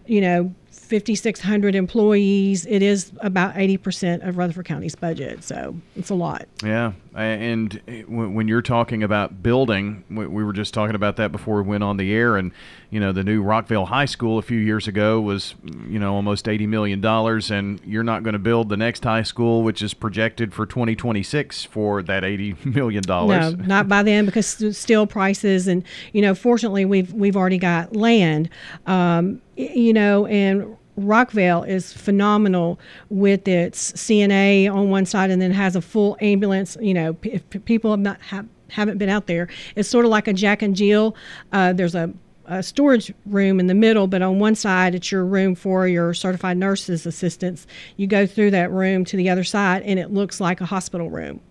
you 0.06 0.22
know 0.22 0.54
5,600 0.72 1.74
employees. 1.74 2.66
It 2.68 2.84
is 2.84 3.12
about 3.22 3.56
80% 3.56 4.28
of 4.28 4.38
Rutherford 4.38 4.66
County's 4.66 4.96
budget, 4.96 5.44
so 5.44 5.76
it's 5.96 6.12
a 6.12 6.16
lot. 6.16 6.48
Yeah, 6.64 6.92
and 7.16 7.82
when 8.08 8.48
you're 8.48 8.62
talking 8.62 9.02
about 9.02 9.42
building, 9.42 10.04
we 10.10 10.26
were 10.28 10.54
just 10.54 10.74
talking 10.74 10.96
about 10.96 11.16
that 11.16 11.32
before 11.32 11.62
we 11.62 11.70
went 11.70 11.84
on 11.84 11.98
the 11.98 12.14
air, 12.14 12.36
and 12.36 12.52
you 12.90 13.00
know 13.00 13.12
the 13.12 13.24
new 13.24 13.44
Rockvale 13.44 13.88
High 13.88 14.06
School 14.06 14.38
a 14.38 14.42
few 14.42 14.60
years 14.60 14.88
ago 14.88 15.22
was 15.22 15.56
you 15.88 15.98
know 15.98 16.14
almost 16.14 16.48
80 16.48 16.68
million 16.68 17.00
dollars, 17.00 17.52
and 17.52 17.80
you're 17.86 18.04
not 18.04 18.24
going 18.24 18.34
to 18.34 18.40
build 18.40 18.70
the 18.70 18.78
next 18.78 19.04
high 19.04 19.24
school, 19.24 19.64
which 19.64 19.82
is 19.82 19.94
projected 19.94 20.54
for 20.54 20.66
2026 20.66 21.64
for 21.64 22.04
that 22.04 22.24
80 22.26 22.56
million 22.66 23.04
dollars. 23.04 23.56
No, 23.56 23.64
not 23.66 23.88
by 23.88 24.04
then 24.04 24.26
because 24.26 24.78
steel 24.78 25.08
prices, 25.08 25.68
and 25.68 25.84
you 26.12 26.22
know, 26.22 26.36
fortunately 26.36 26.84
we've 26.84 27.14
we've 27.14 27.38
already 27.38 27.58
got 27.58 27.96
land. 27.96 28.50
Um, 28.86 29.42
you 29.56 29.94
know, 29.94 30.26
and 30.26 30.76
Rockvale 31.00 31.68
is 31.68 31.92
phenomenal 31.92 32.80
with 33.10 33.48
its 33.48 33.92
CNA 33.94 34.72
on 34.74 34.90
one 34.90 35.06
side 35.06 35.30
and 35.30 35.42
then 35.42 35.52
has 35.52 35.76
a 35.76 35.82
full 35.82 36.18
ambulance. 36.22 36.78
You 36.80 36.94
know, 36.94 37.18
if 37.24 37.44
people 37.66 37.92
have 37.92 38.00
not 38.00 38.22
have, 38.22 38.48
haven't 38.70 38.98
been 38.98 39.10
out 39.10 39.28
there, 39.28 39.48
it's 39.76 39.90
sort 39.90 40.06
of 40.06 40.12
like 40.12 40.28
a 40.28 40.34
Jack 40.34 40.62
and 40.62 40.76
Jill. 40.76 41.16
Uh, 41.52 41.74
there's 41.74 41.96
a, 41.96 42.14
a, 42.46 42.64
storage 42.64 43.14
room 43.26 43.60
in 43.60 43.68
the 43.68 43.74
middle, 43.74 44.08
but 44.08 44.22
on 44.22 44.40
one 44.40 44.56
side 44.56 44.96
it's 44.96 45.12
your 45.12 45.26
room 45.26 45.54
for 45.54 45.88
your 45.88 46.14
certified 46.14 46.58
nurses 46.58 47.06
assistants. 47.06 47.68
You 47.98 48.08
go 48.08 48.26
through 48.26 48.52
that 48.52 48.72
room 48.72 49.04
to 49.06 49.18
the 49.18 49.30
other 49.30 49.44
side, 49.44 49.84
and 49.84 50.00
it 50.00 50.12
looks 50.12 50.40
like 50.40 50.62
a 50.62 50.66
hospital 50.66 51.10
room 51.10 51.42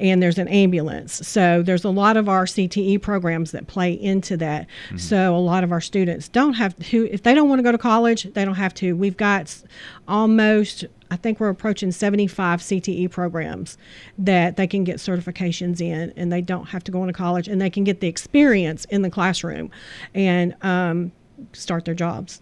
and 0.00 0.22
there's 0.22 0.38
an 0.38 0.48
ambulance. 0.48 1.26
So 1.26 1.62
there's 1.62 1.84
a 1.84 1.90
lot 1.90 2.16
of 2.16 2.28
our 2.28 2.44
CTE 2.44 3.00
programs 3.02 3.50
that 3.52 3.66
play 3.66 3.92
into 3.92 4.36
that. 4.38 4.66
Mm-hmm. 4.86 4.98
So 4.98 5.36
a 5.36 5.38
lot 5.38 5.64
of 5.64 5.72
our 5.72 5.80
students 5.80 6.28
don't 6.28 6.54
have 6.54 6.76
who 6.90 7.04
if 7.04 7.22
they 7.22 7.34
don't 7.34 7.48
want 7.48 7.58
to 7.58 7.62
go 7.62 7.72
to 7.72 7.78
college, 7.78 8.24
they 8.34 8.44
don't 8.44 8.54
have 8.54 8.74
to. 8.74 8.96
We've 8.96 9.16
got 9.16 9.62
almost 10.08 10.84
I 11.10 11.16
think 11.16 11.40
we're 11.40 11.50
approaching 11.50 11.92
75 11.92 12.60
CTE 12.60 13.10
programs 13.10 13.76
that 14.16 14.56
they 14.56 14.66
can 14.66 14.82
get 14.82 14.96
certifications 14.96 15.78
in, 15.78 16.10
and 16.16 16.32
they 16.32 16.40
don't 16.40 16.70
have 16.70 16.82
to 16.84 16.90
go 16.90 17.02
into 17.02 17.12
college, 17.12 17.48
and 17.48 17.60
they 17.60 17.68
can 17.68 17.84
get 17.84 18.00
the 18.00 18.08
experience 18.08 18.86
in 18.86 19.02
the 19.02 19.10
classroom 19.10 19.70
and 20.14 20.56
um, 20.62 21.12
start 21.52 21.84
their 21.84 21.94
jobs. 21.94 22.40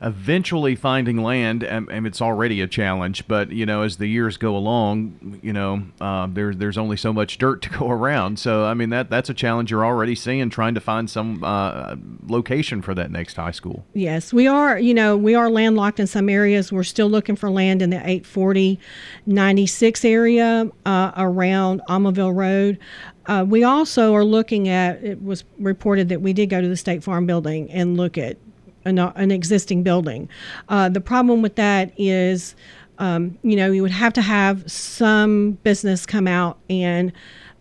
Eventually 0.00 0.74
finding 0.74 1.22
land, 1.22 1.62
and, 1.62 1.88
and, 1.90 2.06
it's 2.06 2.20
already 2.20 2.60
a 2.60 2.66
challenge. 2.66 3.26
But 3.28 3.52
you 3.52 3.64
know, 3.64 3.82
as 3.82 3.96
the 3.96 4.06
years 4.06 4.36
go 4.36 4.56
along, 4.56 5.40
you 5.42 5.52
know, 5.52 5.84
uh, 6.00 6.26
there's 6.30 6.56
there's 6.56 6.78
only 6.78 6.96
so 6.96 7.12
much 7.12 7.38
dirt 7.38 7.62
to 7.62 7.70
go 7.78 7.90
around. 7.90 8.38
So 8.38 8.64
I 8.64 8.74
mean, 8.74 8.90
that 8.90 9.10
that's 9.10 9.30
a 9.30 9.34
challenge 9.34 9.70
you're 9.70 9.84
already 9.84 10.14
seeing, 10.14 10.50
trying 10.50 10.74
to 10.74 10.80
find 10.80 11.08
some 11.08 11.42
uh, 11.44 11.96
location 12.26 12.82
for 12.82 12.94
that 12.94 13.10
next 13.10 13.36
high 13.36 13.50
school. 13.50 13.84
Yes, 13.94 14.32
we 14.32 14.46
are. 14.46 14.78
You 14.78 14.94
know, 14.94 15.16
we 15.16 15.34
are 15.34 15.48
landlocked 15.48 16.00
in 16.00 16.06
some 16.06 16.28
areas. 16.28 16.72
We're 16.72 16.82
still 16.82 17.08
looking 17.08 17.36
for 17.36 17.50
land 17.50 17.82
in 17.82 17.90
the 17.90 17.96
840, 17.96 18.78
96 19.26 20.04
area 20.04 20.70
uh, 20.84 21.12
around 21.16 21.82
Almaville 21.88 22.34
Road. 22.34 22.78
Uh, 23.26 23.44
we 23.48 23.62
also 23.62 24.14
are 24.14 24.24
looking 24.24 24.68
at. 24.68 25.02
It 25.02 25.22
was 25.22 25.44
reported 25.58 26.08
that 26.08 26.20
we 26.20 26.32
did 26.32 26.46
go 26.46 26.60
to 26.60 26.68
the 26.68 26.76
State 26.76 27.04
Farm 27.04 27.26
building 27.26 27.70
and 27.70 27.96
look 27.96 28.18
at 28.18 28.36
an, 28.84 28.98
an 28.98 29.30
existing 29.30 29.82
building. 29.82 30.28
Uh, 30.68 30.88
the 30.88 31.00
problem 31.00 31.42
with 31.42 31.56
that 31.56 31.92
is, 31.96 32.54
um, 32.98 33.38
you 33.42 33.56
know, 33.56 33.70
you 33.70 33.82
would 33.82 33.90
have 33.90 34.12
to 34.14 34.22
have 34.22 34.70
some 34.70 35.52
business 35.62 36.06
come 36.06 36.26
out 36.26 36.58
and 36.68 37.12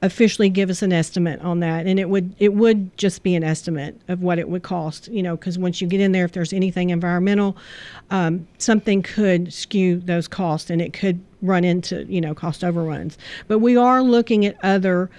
officially 0.03 0.49
give 0.49 0.69
us 0.69 0.81
an 0.81 0.91
estimate 0.91 1.39
on 1.41 1.59
that 1.59 1.85
and 1.85 1.99
it 1.99 2.09
would 2.09 2.35
it 2.39 2.53
would 2.53 2.95
just 2.97 3.21
be 3.21 3.35
an 3.35 3.43
estimate 3.43 3.99
of 4.07 4.21
what 4.21 4.39
it 4.39 4.49
would 4.49 4.63
cost 4.63 5.07
you 5.09 5.21
know 5.21 5.35
because 5.35 5.59
once 5.59 5.79
you 5.79 5.87
get 5.87 5.99
in 5.99 6.11
there 6.11 6.25
if 6.25 6.31
there's 6.31 6.53
anything 6.53 6.89
environmental 6.89 7.55
um, 8.09 8.47
something 8.57 9.03
could 9.03 9.53
skew 9.53 9.99
those 9.99 10.27
costs 10.27 10.71
and 10.71 10.81
it 10.81 10.91
could 10.91 11.23
run 11.43 11.63
into 11.63 12.03
you 12.05 12.19
know 12.19 12.33
cost 12.33 12.63
overruns 12.63 13.17
but 13.47 13.59
we 13.59 13.77
are 13.77 14.01
looking 14.01 14.43
at 14.43 14.55
other 14.63 15.09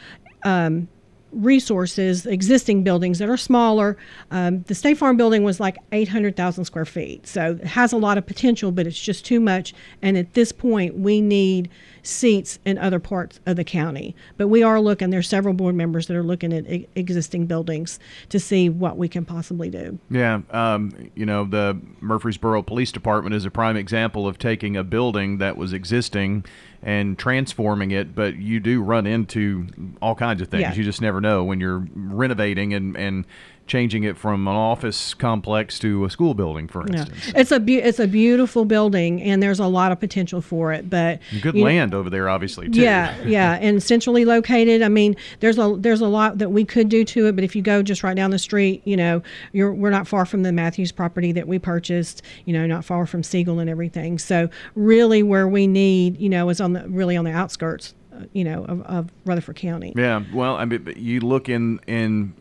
um, 0.45 0.89
resources, 1.33 2.27
existing 2.27 2.85
buildings 2.85 3.19
that 3.19 3.29
are 3.29 3.37
smaller. 3.37 3.97
Um, 4.31 4.63
the 4.63 4.75
State 4.75 4.99
Farm 4.99 5.17
building 5.17 5.45
was 5.45 5.59
like 5.59 5.79
800,000 5.93 6.65
square 6.65 6.85
feet. 6.85 7.27
So 7.27 7.59
it 7.61 7.67
has 7.67 7.93
a 7.93 7.97
lot 7.97 8.19
of 8.19 8.27
potential, 8.27 8.71
but 8.73 8.87
it's 8.87 9.01
just 9.01 9.25
too 9.25 9.41
much. 9.41 9.75
And 10.03 10.17
at 10.17 10.35
this 10.35 10.53
point, 10.53 10.99
we 10.99 11.21
need 11.21 11.69
seats 12.03 12.59
in 12.65 12.79
other 12.79 12.99
parts 12.99 13.41
of 13.47 13.57
the 13.57 13.65
county. 13.65 14.15
But 14.37 14.49
we 14.49 14.63
are 14.63 14.81
looking, 14.81 15.11
there's 15.11 15.29
several 15.29 15.55
board 15.55 15.75
members 15.75 16.07
that 16.09 16.17
are 16.17 16.23
looking 16.23 16.53
at 16.53 16.71
e- 16.71 16.89
existing 16.95 17.47
buildings 17.47 17.99
to 18.29 18.41
see 18.41 18.69
what 18.69 18.97
we 18.97 19.09
can 19.09 19.25
possibly 19.25 19.71
do. 19.71 19.99
Yeah. 20.11 20.41
Um, 20.51 21.11
you 21.15 21.27
know, 21.27 21.45
the 21.45 21.79
Murfreesboro 22.01 22.63
Police 22.63 22.93
Department 22.93 23.35
is 23.35 23.45
a 23.45 23.51
prime 23.51 23.77
example 23.77 24.27
of 24.27 24.39
taking 24.39 24.77
a 24.77 24.85
building 24.85 25.39
that 25.39 25.57
was 25.57 25.73
existing 25.73 26.45
and 26.83 27.17
transforming 27.17 27.93
it, 27.93 28.15
but 28.15 28.37
you 28.37 28.59
do 28.59 28.83
run 28.83 29.07
into 29.07 29.69
all 30.03 30.17
kinds 30.17 30.43
of 30.43 30.49
things. 30.49 30.63
Yeah. 30.63 30.75
You 30.75 30.83
just 30.83 31.01
never 31.01 31.21
know 31.21 31.45
when 31.45 31.61
you're 31.61 31.87
renovating 31.95 32.75
and, 32.75 32.97
and 32.97 33.25
changing 33.67 34.05
it 34.05 34.17
from 34.17 34.47
an 34.49 34.55
office 34.55 35.15
complex 35.15 35.79
to 35.79 36.05
a 36.05 36.11
school 36.11 36.35
building, 36.35 36.69
for 36.69 36.87
instance. 36.87 37.29
Yeah. 37.29 37.41
It's 37.41 37.51
a 37.51 37.61
be- 37.61 37.79
it's 37.79 37.99
a 37.99 38.07
beautiful 38.07 38.65
building, 38.65 39.23
and 39.23 39.43
there's 39.43 39.61
a 39.61 39.67
lot 39.67 39.93
of 39.93 40.01
potential 40.01 40.41
for 40.41 40.73
it. 40.73 40.91
But 40.91 41.21
good 41.41 41.57
land 41.57 41.93
know, 41.93 41.99
over 41.99 42.11
there, 42.11 42.29
obviously. 42.29 42.69
Too. 42.69 42.81
Yeah, 42.81 43.17
yeah, 43.25 43.59
and 43.61 43.83
centrally 43.83 44.25
located. 44.25 44.83
I 44.83 44.89
mean, 44.89 45.17
there's 45.41 45.59
a 45.59 45.75
there's 45.79 46.01
a 46.01 46.09
lot 46.09 46.39
that 46.39 46.51
we 46.51 46.65
could 46.65 46.89
do 46.89 47.05
to 47.05 47.27
it, 47.27 47.35
but 47.35 47.45
if 47.45 47.57
you 47.57 47.63
go 47.63 47.83
just 47.83 48.03
right 48.03 48.17
down 48.17 48.31
the 48.31 48.39
street, 48.39 48.83
you 48.85 48.97
know, 48.97 49.23
you're 49.53 49.73
we're 49.73 49.91
not 49.91 50.07
far 50.07 50.27
from 50.27 50.43
the 50.43 50.53
Matthews 50.53 50.93
property 50.93 51.33
that 51.33 51.49
we 51.49 51.59
purchased. 51.59 52.23
You 52.45 52.53
know, 52.53 52.67
not 52.67 52.85
far 52.85 53.07
from 53.07 53.23
Siegel 53.23 53.59
and 53.59 53.71
everything. 53.71 54.19
So 54.19 54.51
really, 54.75 55.23
where 55.23 55.49
we 55.49 55.67
need, 55.67 56.21
you 56.21 56.29
know, 56.29 56.49
is 56.49 56.61
on 56.61 56.73
the 56.73 56.89
really 56.89 57.17
on 57.17 57.25
the 57.25 57.33
outskirts 57.33 57.95
uh, 58.13 58.25
you 58.33 58.45
know 58.45 58.65
of, 58.65 58.83
of, 58.83 59.13
Rutherford 59.25 59.57
County. 59.57 59.93
Yeah, 59.97 60.23
well, 60.35 60.57
I 60.57 60.65
mean, 60.65 60.93
you 60.97 61.21
look 61.21 61.49
in 61.49 61.81
in 61.87 62.35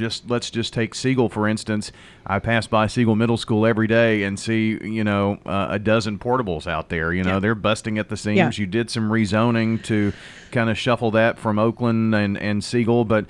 just 0.00 0.28
let's 0.28 0.50
just 0.50 0.72
take 0.72 0.94
Siegel 0.94 1.28
for 1.28 1.46
instance. 1.46 1.92
I 2.26 2.38
pass 2.40 2.66
by 2.66 2.88
Siegel 2.88 3.14
Middle 3.14 3.36
School 3.36 3.64
every 3.64 3.86
day 3.86 4.24
and 4.24 4.38
see 4.38 4.78
you 4.82 5.04
know 5.04 5.38
uh, 5.46 5.68
a 5.70 5.78
dozen 5.78 6.18
portables 6.18 6.66
out 6.66 6.88
there. 6.88 7.12
You 7.12 7.22
know 7.22 7.34
yeah. 7.34 7.38
they're 7.38 7.54
busting 7.54 7.98
at 7.98 8.08
the 8.08 8.16
seams. 8.16 8.36
Yeah. 8.58 8.62
You 8.62 8.66
did 8.66 8.90
some 8.90 9.10
rezoning 9.10 9.82
to 9.84 10.12
kind 10.50 10.68
of 10.68 10.76
shuffle 10.76 11.12
that 11.12 11.38
from 11.38 11.58
Oakland 11.58 12.14
and 12.14 12.36
and 12.36 12.64
Siegel, 12.64 13.04
but 13.04 13.26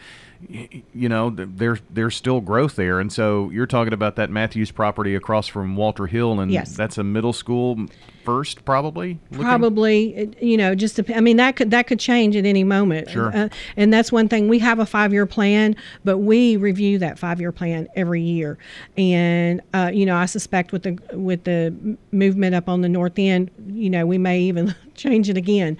you 0.48 1.08
know 1.08 1.30
there's 1.30 1.80
there's 1.90 2.16
still 2.16 2.40
growth 2.40 2.76
there 2.76 2.98
and 2.98 3.12
so 3.12 3.50
you're 3.50 3.66
talking 3.66 3.92
about 3.92 4.16
that 4.16 4.30
Matthews 4.30 4.70
property 4.70 5.14
across 5.14 5.46
from 5.46 5.76
Walter 5.76 6.06
Hill 6.06 6.40
and 6.40 6.50
yes. 6.50 6.76
that's 6.76 6.98
a 6.98 7.04
middle 7.04 7.32
school 7.32 7.86
first 8.24 8.64
probably 8.64 9.18
looking? 9.30 9.44
probably 9.44 10.34
you 10.40 10.56
know 10.56 10.74
just 10.74 10.96
to, 10.96 11.16
i 11.16 11.20
mean 11.20 11.36
that 11.38 11.56
could 11.56 11.70
that 11.70 11.86
could 11.86 11.98
change 11.98 12.36
at 12.36 12.44
any 12.44 12.62
moment 12.62 13.08
sure. 13.08 13.34
Uh, 13.34 13.48
and 13.76 13.92
that's 13.92 14.12
one 14.12 14.28
thing 14.28 14.46
we 14.46 14.58
have 14.58 14.78
a 14.78 14.86
five 14.86 15.12
year 15.12 15.26
plan 15.26 15.74
but 16.04 16.18
we 16.18 16.56
review 16.56 16.98
that 16.98 17.18
five 17.18 17.40
year 17.40 17.50
plan 17.50 17.88
every 17.96 18.20
year 18.20 18.58
and 18.96 19.60
uh, 19.72 19.90
you 19.92 20.04
know 20.04 20.16
i 20.16 20.26
suspect 20.26 20.70
with 20.72 20.82
the 20.82 20.98
with 21.12 21.44
the 21.44 21.74
movement 22.12 22.54
up 22.54 22.68
on 22.68 22.82
the 22.82 22.88
north 22.88 23.18
end 23.18 23.50
you 23.68 23.88
know 23.88 24.04
we 24.04 24.18
may 24.18 24.40
even 24.40 24.74
change 24.94 25.30
it 25.30 25.36
again 25.36 25.78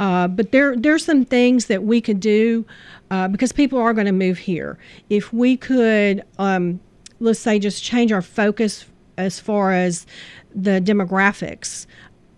uh, 0.00 0.26
but 0.26 0.50
there 0.50 0.74
there's 0.76 1.04
some 1.04 1.24
things 1.24 1.66
that 1.66 1.82
we 1.82 2.00
could 2.00 2.20
do 2.20 2.64
uh, 3.12 3.28
because 3.28 3.52
people 3.52 3.78
are 3.78 3.92
going 3.92 4.06
to 4.06 4.12
move 4.12 4.38
here 4.38 4.78
if 5.10 5.32
we 5.32 5.56
could 5.56 6.24
um, 6.38 6.80
let's 7.20 7.38
say 7.38 7.58
just 7.58 7.84
change 7.84 8.10
our 8.10 8.22
focus 8.22 8.86
as 9.18 9.38
far 9.38 9.72
as 9.72 10.06
the 10.54 10.80
demographics 10.80 11.86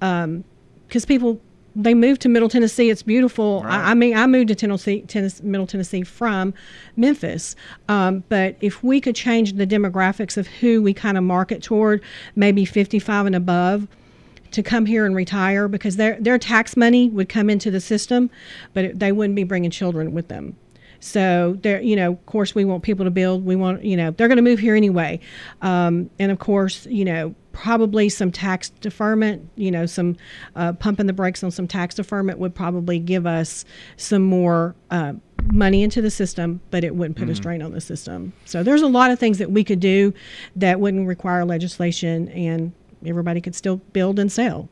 because 0.01 0.25
um, 0.25 0.45
people 1.07 1.41
they 1.77 1.95
moved 1.95 2.21
to 2.23 2.29
Middle 2.29 2.49
Tennessee. 2.49 2.89
It's 2.89 3.03
beautiful. 3.03 3.63
Right. 3.63 3.73
I, 3.73 3.91
I, 3.91 3.95
mean, 3.95 4.17
I 4.17 4.29
moved 4.29 4.47
to 4.49 4.55
Tennessee, 4.55 5.03
Tennessee 5.03 5.43
Middle 5.43 5.67
Tennessee 5.67 6.05
from 6.05 6.55
Memphis. 6.97 7.57
Um, 7.89 8.23
but 8.29 8.57
if 8.61 8.85
we 8.85 9.01
could 9.01 9.17
change 9.17 9.55
the 9.55 9.67
demographics 9.67 10.37
of 10.37 10.47
who 10.47 10.83
we 10.83 10.95
kind 10.95 11.19
of 11.19 11.25
market 11.25 11.65
toward, 11.65 12.01
maybe 12.37 12.65
55 12.65 13.27
and 13.27 13.35
above, 13.35 13.89
to 14.53 14.63
come 14.63 14.87
here 14.87 15.05
and 15.05 15.17
retire 15.17 15.67
because 15.67 15.97
their 15.97 16.17
their 16.21 16.39
tax 16.39 16.77
money 16.77 17.09
would 17.11 17.29
come 17.29 17.51
into 17.51 17.73
the 17.73 17.81
system, 17.81 18.31
but 18.73 18.85
it, 18.85 18.99
they 19.01 19.11
wouldn't 19.11 19.35
be 19.35 19.43
bringing 19.43 19.71
children 19.71 20.13
with 20.13 20.29
them. 20.29 20.57
So 21.05 21.59
there, 21.61 21.83
you 21.83 21.97
know, 21.97 22.13
of 22.13 22.25
course, 22.25 22.55
we 22.55 22.65
want 22.65 22.83
people 22.83 23.05
to 23.05 23.11
build. 23.11 23.45
We 23.45 23.57
want, 23.57 23.85
you 23.85 23.95
know, 23.95 24.13
they're 24.13 24.27
going 24.27 24.37
to 24.37 24.43
move 24.43 24.59
here 24.59 24.75
anyway, 24.75 25.21
um, 25.61 26.09
and 26.19 26.33
of 26.33 26.39
course, 26.39 26.87
you 26.87 27.05
know, 27.05 27.35
probably 27.53 28.09
some 28.09 28.33
tax 28.33 28.71
deferment, 28.71 29.47
you 29.55 29.71
know, 29.71 29.85
some 29.85 30.17
uh, 30.57 30.73
pumping 30.73 31.07
the 31.07 31.13
brakes 31.13 31.45
on 31.45 31.51
some 31.51 31.69
tax 31.69 31.95
deferment 31.95 32.39
would 32.39 32.55
probably 32.55 32.99
give 32.99 33.27
us 33.27 33.67
some 33.99 34.23
more 34.23 34.75
uh, 34.91 35.13
money 35.53 35.83
into 35.83 36.01
the 36.01 36.11
system, 36.11 36.63
but 36.71 36.85
it 36.85 36.97
wouldn't 36.97 37.19
put 37.19 37.25
mm-hmm. 37.25 37.33
a 37.33 37.37
strain 37.37 37.61
on 37.61 37.73
the 37.73 37.83
system. 37.83 38.33
So 38.47 38.63
there's 38.63 38.83
a 38.83 38.89
lot 38.89 39.11
of 39.11 39.19
things 39.19 39.37
that 39.39 39.51
we 39.51 39.63
could 39.63 39.81
do 39.81 40.15
that 40.57 40.81
wouldn't 40.81 41.07
require 41.07 41.45
legislation 41.45 42.31
and 42.31 42.73
everybody 43.05 43.43
could 43.43 43.55
still 43.55 43.77
build 43.93 44.19
and 44.19 44.33
sell 44.33 44.71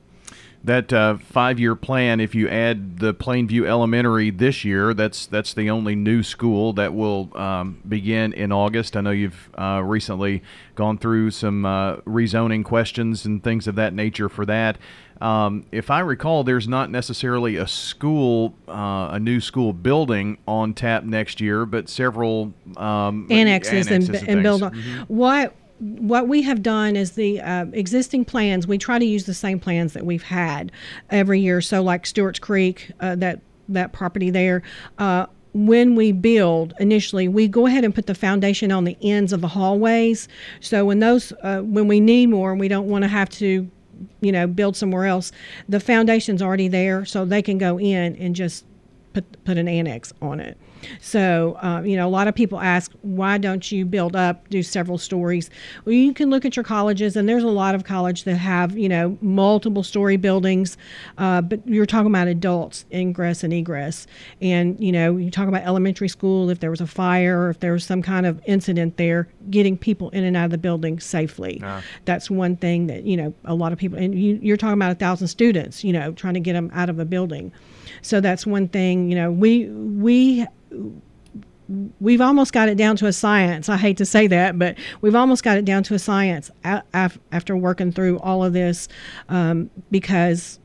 that 0.64 0.92
uh, 0.92 1.19
five-year 1.19 1.75
plan, 1.75 2.21
if 2.21 2.35
you 2.35 2.49
add 2.49 2.99
the 2.99 3.12
Plainview 3.12 3.66
Elementary 3.66 4.31
this 4.31 4.64
year, 4.64 4.95
that's 4.95 5.26
that's 5.26 5.54
the 5.54 5.71
only 5.71 5.95
new 5.95 6.23
school 6.23 6.73
that 6.75 6.95
will 6.95 7.37
um, 7.37 7.81
begin 7.88 8.33
in 8.33 8.52
August. 8.52 8.97
I 8.97 9.00
know 9.00 9.11
you've 9.11 9.50
uh, 9.59 9.83
recently 9.85 10.42
gone 10.75 10.99
through 10.99 11.33
some 11.33 11.64
uh, 11.64 11.97
rezoning 11.99 12.64
questions 12.64 13.25
and 13.25 13.42
things 13.42 13.66
of 13.66 13.75
that 13.75 13.92
nature 13.92 14.28
for 14.28 14.47
that. 14.47 14.78
Um, 15.21 15.66
if 15.71 15.88
I 15.88 16.00
recall, 16.00 16.42
there's 16.42 16.66
not 16.66 16.90
necessarily 16.90 17.57
a 17.57 17.66
school, 17.66 18.54
uh, 18.69 19.11
a 19.12 19.21
new 19.21 19.40
school 19.40 19.73
building 19.73 20.38
on 20.49 20.75
tap 20.75 21.04
next 21.04 21.40
year, 21.40 21.64
but 21.64 21.88
several 21.88 22.52
um, 22.76 23.28
annexes, 23.31 23.87
annexes 23.87 24.09
and, 24.09 24.16
and, 24.16 24.28
and 24.28 24.42
build 24.42 24.62
on. 24.64 24.75
Mm-hmm. 24.75 25.02
What 25.14 25.54
what 25.83 26.29
we 26.29 26.43
have 26.43 26.62
done 26.62 26.95
is 26.95 27.12
the 27.12 27.41
uh, 27.41 27.67
existing 27.73 28.25
plans. 28.25 28.67
We 28.69 28.79
try 28.79 29.01
to 29.01 29.05
use 29.05 29.25
the 29.25 29.35
same 29.35 29.59
plans 29.59 29.95
that 29.95 30.07
we've 30.07 30.23
had 30.23 30.71
every 31.11 31.41
year. 31.41 31.61
So, 31.61 31.83
like 31.83 32.07
Stewart's 32.07 32.39
Creek, 32.39 32.93
uh, 33.01 33.17
that 33.17 33.41
that 33.69 33.93
property 33.93 34.31
there. 34.31 34.62
Uh, 34.99 35.27
when 35.55 35.97
we 35.97 36.12
build 36.12 36.73
initially, 36.79 37.29
we 37.29 37.47
go 37.49 37.67
ahead 37.67 37.85
and 37.85 37.95
put 37.95 38.07
the 38.07 38.15
foundation 38.15 38.73
on 38.73 38.85
the 38.85 38.97
ends 39.03 39.33
of 39.33 39.41
the 39.41 39.49
hallways. 39.49 40.29
So 40.61 40.87
when 40.87 41.01
those, 41.01 41.33
uh, 41.43 41.61
when 41.61 41.89
we 41.89 42.01
need 42.01 42.31
more, 42.31 42.53
and 42.53 42.61
we 42.61 42.69
don't 42.69 42.89
want 42.89 43.03
to 43.03 43.09
have 43.09 43.29
to, 43.31 43.71
you 44.21 44.33
know, 44.33 44.47
build 44.47 44.77
somewhere 44.77 45.05
else, 45.05 45.31
the 45.69 45.81
foundation's 45.81 46.41
already 46.41 46.69
there, 46.69 47.05
so 47.05 47.25
they 47.25 47.43
can 47.43 47.59
go 47.59 47.79
in 47.79 48.17
and 48.17 48.35
just 48.35 48.65
put 49.12 49.45
put 49.45 49.59
an 49.59 49.69
annex 49.69 50.12
on 50.23 50.41
it. 50.41 50.57
So, 51.01 51.59
uh, 51.62 51.83
you 51.83 51.97
know, 51.97 52.07
a 52.07 52.11
lot 52.11 52.29
of 52.29 52.35
people 52.35 52.61
ask, 52.61 52.93
why 53.03 53.39
don't 53.39 53.71
you 53.71 53.85
build 53.85 54.17
up, 54.17 54.49
do 54.49 54.62
several 54.62 54.99
stories? 54.99 55.51
Well, 55.85 55.95
you 55.95 56.12
can 56.12 56.31
look 56.31 56.45
at 56.45 56.57
your 56.57 56.65
colleges, 56.65 57.17
and 57.17 57.29
there's 57.29 57.45
a 57.45 57.49
lot 57.49 57.75
of 57.75 57.85
college 57.85 58.25
that 58.25 58.37
have, 58.37 58.77
you 58.77 58.89
know, 58.89 59.17
multiple 59.21 59.83
story 59.83 60.17
buildings, 60.17 60.77
uh, 61.19 61.41
but 61.43 61.67
you're 61.67 61.87
talking 61.87 62.09
about 62.09 62.29
adults, 62.29 62.85
ingress 62.93 63.45
and 63.45 63.53
egress. 63.53 64.07
And, 64.41 64.79
you 64.81 64.93
know, 64.93 65.17
you 65.17 65.31
talk 65.31 65.49
about 65.49 65.62
elementary 65.62 66.09
school, 66.09 66.51
if 66.51 66.61
there 66.61 66.71
was 66.71 66.81
a 66.81 66.87
fire 66.87 67.43
or 67.43 67.51
if 67.51 67.61
there 67.61 67.73
was 67.73 67.85
some 67.85 68.03
kind 68.03 68.27
of 68.27 68.41
incident 68.47 68.97
there, 68.97 69.29
getting 69.51 69.77
people 69.77 70.11
in 70.11 70.25
and 70.25 70.37
out 70.37 70.47
of 70.47 70.51
the 70.51 70.59
building 70.59 71.01
safely. 71.01 71.59
Yeah. 71.61 71.83
That's 72.05 72.31
one 72.31 72.57
thing 72.57 72.87
that, 72.89 73.05
you 73.05 73.17
know, 73.17 73.35
a 73.45 73.55
lot 73.55 73.73
of 73.73 73.79
people, 73.79 73.99
and 73.99 74.15
you, 74.15 74.39
you're 74.43 74.57
talking 74.57 74.75
about 74.75 74.93
a 74.93 74.97
thousand 74.97 75.29
students, 75.29 75.85
you 75.85 75.93
know, 75.93 76.12
trying 76.12 76.35
to 76.35 76.41
get 76.41 76.55
them 76.55 76.71
out 76.75 76.91
of 76.91 76.99
a 76.99 77.05
building. 77.05 77.53
So 78.03 78.21
that's 78.21 78.47
one 78.47 78.69
thing, 78.69 79.09
you 79.11 79.17
know, 79.17 79.31
we, 79.31 79.69
we, 79.69 80.47
we've 82.03 82.21
almost 82.21 82.53
got 82.53 82.69
it 82.69 82.77
down 82.77 82.97
to 82.97 83.07
a 83.07 83.13
science. 83.13 83.69
I 83.69 83.77
hate 83.77 83.97
to 83.99 84.05
say 84.05 84.27
that, 84.27 84.59
but 84.59 84.77
we've 85.01 85.15
almost 85.15 85.45
got 85.45 85.57
it 85.57 85.65
down 85.65 85.85
to 85.85 85.95
a 85.95 85.99
science 85.99 86.51
after 86.65 87.57
working 87.57 87.93
through 87.93 88.19
all 88.19 88.45
of 88.45 88.53
this 88.53 88.89
um, 89.29 89.71
because 89.91 90.59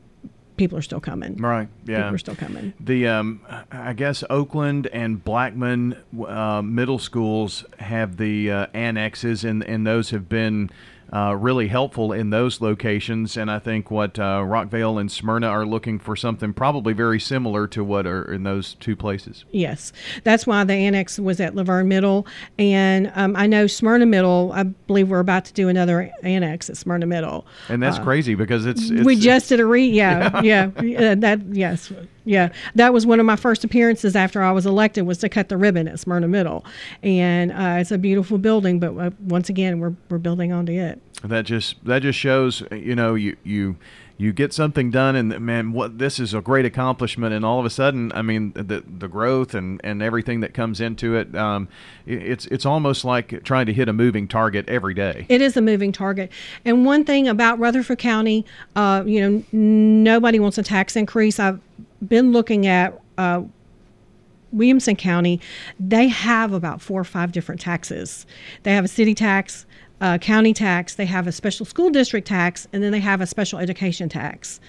people 0.56 0.76
are 0.76 0.82
still 0.82 1.00
coming. 1.00 1.36
Right. 1.36 1.68
Yeah. 1.86 1.98
People 1.98 2.14
are 2.16 2.18
still 2.18 2.36
coming. 2.36 2.74
The 2.80 3.06
um, 3.06 3.40
I 3.70 3.92
guess 3.92 4.24
Oakland 4.28 4.88
and 4.88 5.22
Blackman 5.24 5.96
uh, 6.26 6.60
middle 6.62 6.98
schools 6.98 7.64
have 7.78 8.16
the 8.16 8.50
uh, 8.50 8.66
annexes, 8.74 9.44
and 9.44 9.62
and 9.64 9.86
those 9.86 10.10
have 10.10 10.28
been 10.28 10.70
uh, 11.12 11.34
really 11.34 11.68
helpful 11.68 12.12
in 12.12 12.30
those 12.30 12.60
locations. 12.60 13.36
And 13.36 13.50
I 13.50 13.58
think 13.58 13.90
what 13.90 14.18
uh, 14.18 14.42
Rockvale 14.42 15.00
and 15.00 15.10
Smyrna 15.10 15.46
are 15.46 15.64
looking 15.64 15.98
for 15.98 16.16
something 16.16 16.52
probably 16.52 16.92
very 16.92 17.20
similar 17.20 17.66
to 17.68 17.82
what 17.82 18.06
are 18.06 18.30
in 18.32 18.42
those 18.42 18.74
two 18.74 18.96
places. 18.96 19.44
Yes, 19.50 19.92
that's 20.24 20.46
why 20.46 20.64
the 20.64 20.74
annex 20.74 21.18
was 21.18 21.40
at 21.40 21.54
La 21.54 21.62
Vergne 21.62 21.88
Middle, 21.88 22.26
and 22.58 23.10
um, 23.14 23.36
I 23.36 23.46
know 23.46 23.66
Smyrna 23.66 24.06
Middle. 24.06 24.52
I 24.52 24.64
believe 24.64 25.08
we're 25.08 25.20
about 25.20 25.44
to 25.46 25.52
do 25.52 25.68
another 25.68 26.12
annex 26.22 26.68
at 26.68 26.76
Smyrna 26.76 27.06
Middle. 27.06 27.46
And 27.68 27.82
that's 27.82 27.98
uh, 27.98 28.04
crazy 28.04 28.34
because 28.34 28.66
it's, 28.66 28.90
it's, 28.90 29.04
we 29.04 29.16
just 29.16 29.48
did 29.48 29.60
a 29.60 29.66
re 29.66 29.86
yeah 29.86 30.40
yeah, 30.42 30.70
yeah 30.82 31.14
that 31.14 31.40
yes 31.52 31.92
yeah, 32.28 32.50
that 32.74 32.92
was 32.92 33.06
one 33.06 33.20
of 33.20 33.26
my 33.26 33.36
first 33.36 33.64
appearances 33.64 34.14
after 34.14 34.42
I 34.42 34.52
was 34.52 34.66
elected 34.66 35.06
was 35.06 35.16
to 35.18 35.30
cut 35.30 35.48
the 35.48 35.56
ribbon 35.56 35.88
at 35.88 35.98
Smyrna 35.98 36.28
Middle, 36.28 36.64
and 37.02 37.50
uh, 37.50 37.78
it's 37.80 37.90
a 37.90 37.96
beautiful 37.96 38.36
building. 38.36 38.78
But 38.78 38.96
uh, 38.98 39.10
once 39.26 39.48
again, 39.48 39.80
we're 39.80 39.94
we're 40.10 40.18
building 40.18 40.52
onto 40.52 40.72
it. 40.72 41.00
That 41.24 41.46
just 41.46 41.82
that 41.86 42.02
just 42.02 42.18
shows 42.18 42.62
you 42.70 42.94
know 42.94 43.14
you 43.14 43.36
you 43.44 43.76
you 44.18 44.32
get 44.32 44.52
something 44.52 44.90
done 44.90 45.16
and 45.16 45.40
man 45.40 45.72
what 45.72 45.98
this 45.98 46.18
is 46.18 46.34
a 46.34 46.40
great 46.40 46.66
accomplishment 46.66 47.32
and 47.32 47.44
all 47.44 47.60
of 47.60 47.64
a 47.64 47.70
sudden 47.70 48.10
i 48.14 48.20
mean 48.20 48.52
the 48.54 48.84
the 48.98 49.06
growth 49.06 49.54
and 49.54 49.80
and 49.84 50.02
everything 50.02 50.40
that 50.40 50.52
comes 50.52 50.80
into 50.80 51.14
it 51.14 51.34
um, 51.36 51.68
it's 52.04 52.46
it's 52.46 52.66
almost 52.66 53.04
like 53.04 53.44
trying 53.44 53.66
to 53.66 53.72
hit 53.72 53.88
a 53.88 53.92
moving 53.92 54.26
target 54.26 54.68
every 54.68 54.92
day 54.92 55.24
it 55.28 55.40
is 55.40 55.56
a 55.56 55.60
moving 55.60 55.92
target 55.92 56.30
and 56.64 56.84
one 56.84 57.04
thing 57.04 57.28
about 57.28 57.60
rutherford 57.60 57.98
county 57.98 58.44
uh, 58.74 59.02
you 59.06 59.20
know 59.20 59.44
nobody 59.52 60.40
wants 60.40 60.58
a 60.58 60.64
tax 60.64 60.96
increase 60.96 61.38
i've 61.38 61.60
been 62.06 62.32
looking 62.32 62.66
at 62.66 63.00
uh, 63.16 63.42
Williamson 64.52 64.96
County, 64.96 65.40
they 65.78 66.08
have 66.08 66.52
about 66.52 66.80
four 66.80 67.00
or 67.00 67.04
five 67.04 67.32
different 67.32 67.60
taxes. 67.60 68.26
They 68.62 68.72
have 68.72 68.84
a 68.84 68.88
city 68.88 69.14
tax, 69.14 69.66
a 70.00 70.18
county 70.18 70.54
tax, 70.54 70.94
they 70.94 71.06
have 71.06 71.26
a 71.26 71.32
special 71.32 71.66
school 71.66 71.90
district 71.90 72.26
tax, 72.26 72.66
and 72.72 72.82
then 72.82 72.92
they 72.92 73.00
have 73.00 73.20
a 73.20 73.26
special 73.26 73.58
education 73.58 74.08
tax 74.08 74.60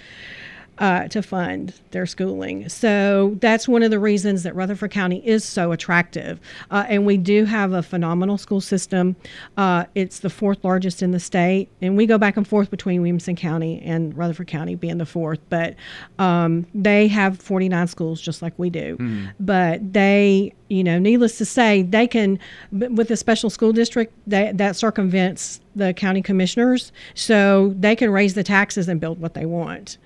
uh, 0.80 1.08
to 1.10 1.22
fund 1.22 1.74
their 1.92 2.06
schooling. 2.06 2.70
So 2.70 3.38
that's 3.42 3.68
one 3.68 3.84
of 3.84 3.92
the 3.92 4.00
reasons 4.00 4.44
that 4.44 4.56
Rutherford 4.56 4.92
County 4.92 5.26
is 5.28 5.44
so 5.44 5.72
attractive. 5.72 6.40
Uh, 6.72 6.86
and 6.88 7.06
we 7.06 7.18
do 7.18 7.46
have 7.46 7.74
a 7.74 7.84
phenomenal 7.84 8.38
school 8.38 8.62
system. 8.62 9.16
Uh, 9.58 9.86
it's 9.94 10.20
the 10.20 10.30
fourth 10.30 10.64
largest 10.64 11.04
in 11.04 11.12
the 11.12 11.20
state, 11.20 11.70
and 11.82 11.98
we 11.98 12.06
go 12.06 12.18
back 12.18 12.38
and 12.38 12.48
forth 12.48 12.72
between 12.72 13.02
Williamson 13.02 13.36
County 13.36 13.82
and 13.84 14.18
Rutherford 14.18 14.48
County 14.48 14.76
being 14.76 14.98
the 14.98 15.06
fourth. 15.06 15.40
But 15.50 15.76
um, 16.18 16.66
they 16.74 17.08
have 17.10 17.40
49 17.40 17.88
schools 17.88 18.22
just 18.22 18.42
like 18.42 18.54
we 18.58 18.70
do. 18.70 18.98
Mm. 18.98 19.34
But 19.40 19.94
they 19.94 20.54
you 20.70 20.84
know, 20.84 21.00
needless 21.00 21.40
to 21.40 21.46
say, 21.46 21.82
they 21.82 22.06
can, 22.06 22.38
with 22.72 23.10
a 23.10 23.18
special 23.18 23.50
school 23.50 23.74
district, 23.74 24.14
that, 24.28 24.60
that 24.60 24.76
circumvents 24.76 25.60
the 25.76 25.96
county 25.96 26.22
commissioners. 26.22 26.92
So 27.16 27.74
they 27.76 27.96
can 27.96 28.12
raise 28.12 28.36
the 28.36 28.44
taxes 28.44 28.88
and 28.88 29.02
build 29.02 29.20
what 29.20 29.34
they 29.34 29.48
want 29.48 29.98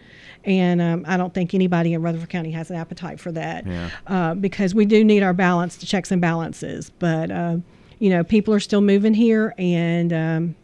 and 0.45 0.81
um, 0.81 1.05
I 1.07 1.17
don't 1.17 1.33
think 1.33 1.53
anybody 1.53 1.93
in 1.93 2.01
Rutherford 2.01 2.29
County 2.29 2.51
has 2.51 2.69
an 2.69 2.75
appetite 2.75 3.19
for 3.19 3.31
that 3.31 3.65
yeah. 3.65 3.89
uh, 4.07 4.33
because 4.35 4.75
we 4.75 4.85
do 4.85 5.03
need 5.03 5.23
our 5.23 5.33
balance, 5.33 5.77
the 5.77 5.85
checks 5.85 6.11
and 6.11 6.21
balances. 6.21 6.91
But 6.99 7.31
uh, 7.31 7.57
you 7.99 8.09
know, 8.09 8.23
people 8.23 8.53
are 8.53 8.59
still 8.59 8.81
moving 8.81 9.13
here, 9.13 9.53
and 9.57 10.13
um, 10.13 10.55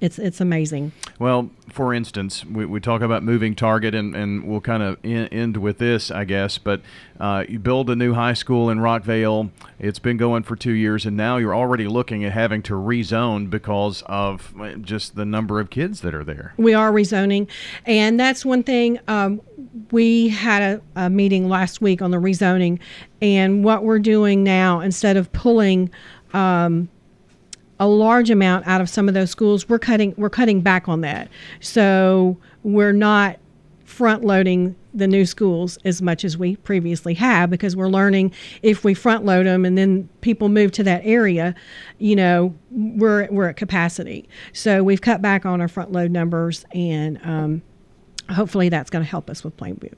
it's 0.00 0.18
it's 0.18 0.40
amazing. 0.40 0.92
Well, 1.18 1.50
for 1.68 1.94
instance, 1.94 2.44
we, 2.44 2.64
we 2.64 2.80
talk 2.80 3.02
about 3.02 3.22
moving 3.22 3.54
target, 3.54 3.94
and, 3.94 4.14
and 4.16 4.44
we'll 4.44 4.60
kind 4.60 4.82
of 4.82 4.98
end 5.04 5.56
with 5.56 5.78
this, 5.78 6.10
I 6.10 6.24
guess. 6.24 6.58
But 6.58 6.80
uh, 7.18 7.44
you 7.48 7.58
build 7.58 7.90
a 7.90 7.96
new 7.96 8.14
high 8.14 8.32
school 8.32 8.70
in 8.70 8.78
Rockvale. 8.78 9.50
It's 9.78 9.98
been 9.98 10.16
going 10.16 10.42
for 10.42 10.56
two 10.56 10.72
years, 10.72 11.06
and 11.06 11.16
now 11.16 11.36
you're 11.36 11.54
already 11.54 11.86
looking 11.86 12.24
at 12.24 12.32
having 12.32 12.62
to 12.62 12.74
rezone 12.74 13.50
because 13.50 14.02
of 14.06 14.54
just 14.82 15.16
the 15.16 15.24
number 15.24 15.60
of 15.60 15.70
kids 15.70 16.00
that 16.00 16.14
are 16.14 16.24
there. 16.24 16.54
We 16.56 16.74
are 16.74 16.90
rezoning, 16.90 17.48
and 17.84 18.18
that's 18.18 18.44
one 18.44 18.62
thing. 18.62 18.98
Um, 19.06 19.40
we 19.90 20.28
had 20.28 20.62
a, 20.62 21.04
a 21.04 21.10
meeting 21.10 21.48
last 21.48 21.80
week 21.80 22.00
on 22.02 22.10
the 22.10 22.18
rezoning, 22.18 22.78
and 23.20 23.64
what 23.64 23.84
we're 23.84 23.98
doing 23.98 24.42
now, 24.42 24.80
instead 24.80 25.16
of 25.16 25.30
pulling 25.32 25.90
um, 26.32 26.88
a 27.80 27.88
large 27.88 28.30
amount 28.30 28.66
out 28.68 28.80
of 28.80 28.88
some 28.88 29.08
of 29.08 29.14
those 29.14 29.30
schools. 29.30 29.68
We're 29.68 29.80
cutting 29.80 30.14
we're 30.16 30.30
cutting 30.30 30.60
back 30.60 30.88
on 30.88 31.00
that. 31.00 31.28
So 31.58 32.36
we're 32.62 32.92
not 32.92 33.38
front 33.84 34.22
loading 34.22 34.76
the 34.94 35.08
new 35.08 35.24
schools 35.24 35.78
as 35.84 36.00
much 36.00 36.24
as 36.24 36.36
we 36.36 36.56
previously 36.56 37.14
have 37.14 37.50
because 37.50 37.74
we're 37.74 37.88
learning 37.88 38.32
if 38.62 38.84
we 38.84 38.92
front 38.94 39.24
load 39.24 39.46
them 39.46 39.64
and 39.64 39.76
then 39.78 40.08
people 40.20 40.48
move 40.48 40.72
to 40.72 40.82
that 40.82 41.00
area, 41.04 41.54
you 41.98 42.14
know, 42.14 42.54
we're 42.70 43.26
we're 43.30 43.48
at 43.48 43.56
capacity. 43.56 44.28
So 44.52 44.84
we've 44.84 45.00
cut 45.00 45.22
back 45.22 45.46
on 45.46 45.60
our 45.60 45.68
front 45.68 45.90
load 45.90 46.10
numbers 46.10 46.66
and 46.72 47.18
um, 47.24 47.62
hopefully 48.30 48.68
that's 48.68 48.90
going 48.90 49.04
to 49.04 49.10
help 49.10 49.30
us 49.30 49.42
with 49.42 49.56
Plainview. 49.56 49.94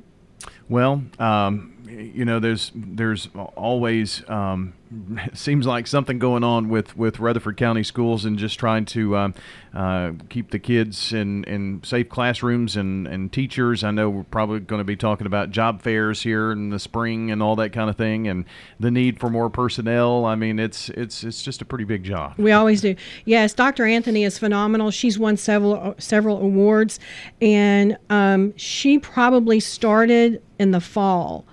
Well, 0.68 1.02
um, 1.18 1.74
you 1.92 2.24
know, 2.24 2.40
there's 2.40 2.72
there's 2.74 3.28
always 3.56 4.28
um, 4.28 4.74
seems 5.34 5.66
like 5.66 5.86
something 5.86 6.18
going 6.18 6.44
on 6.44 6.68
with, 6.68 6.96
with 6.96 7.18
Rutherford 7.18 7.56
County 7.56 7.82
schools 7.82 8.24
and 8.24 8.38
just 8.38 8.58
trying 8.58 8.84
to 8.86 9.16
um, 9.16 9.34
uh, 9.74 10.12
keep 10.28 10.50
the 10.50 10.58
kids 10.58 11.12
in, 11.12 11.44
in 11.44 11.82
safe 11.84 12.08
classrooms 12.08 12.76
and, 12.76 13.06
and 13.06 13.32
teachers. 13.32 13.84
I 13.84 13.90
know 13.90 14.10
we're 14.10 14.24
probably 14.24 14.60
going 14.60 14.80
to 14.80 14.84
be 14.84 14.96
talking 14.96 15.26
about 15.26 15.50
job 15.50 15.82
fairs 15.82 16.22
here 16.22 16.52
in 16.52 16.70
the 16.70 16.78
spring 16.78 17.30
and 17.30 17.42
all 17.42 17.56
that 17.56 17.72
kind 17.72 17.88
of 17.88 17.96
thing, 17.96 18.28
and 18.28 18.44
the 18.80 18.90
need 18.90 19.18
for 19.18 19.30
more 19.30 19.50
personnel. 19.50 20.24
I 20.24 20.34
mean, 20.34 20.58
it's 20.58 20.88
it's 20.90 21.24
it's 21.24 21.42
just 21.42 21.62
a 21.62 21.64
pretty 21.64 21.84
big 21.84 22.04
job. 22.04 22.34
We 22.36 22.52
always 22.52 22.80
do. 22.80 22.94
Yes, 23.24 23.54
Dr. 23.54 23.86
Anthony 23.86 24.24
is 24.24 24.38
phenomenal. 24.38 24.90
She's 24.90 25.18
won 25.18 25.36
several 25.36 25.94
several 25.98 26.38
awards, 26.38 26.98
and 27.40 27.96
um, 28.10 28.56
she 28.56 28.98
probably 28.98 29.60
started 29.60 30.42
in 30.58 30.70
the 30.70 30.80
fall 30.80 31.46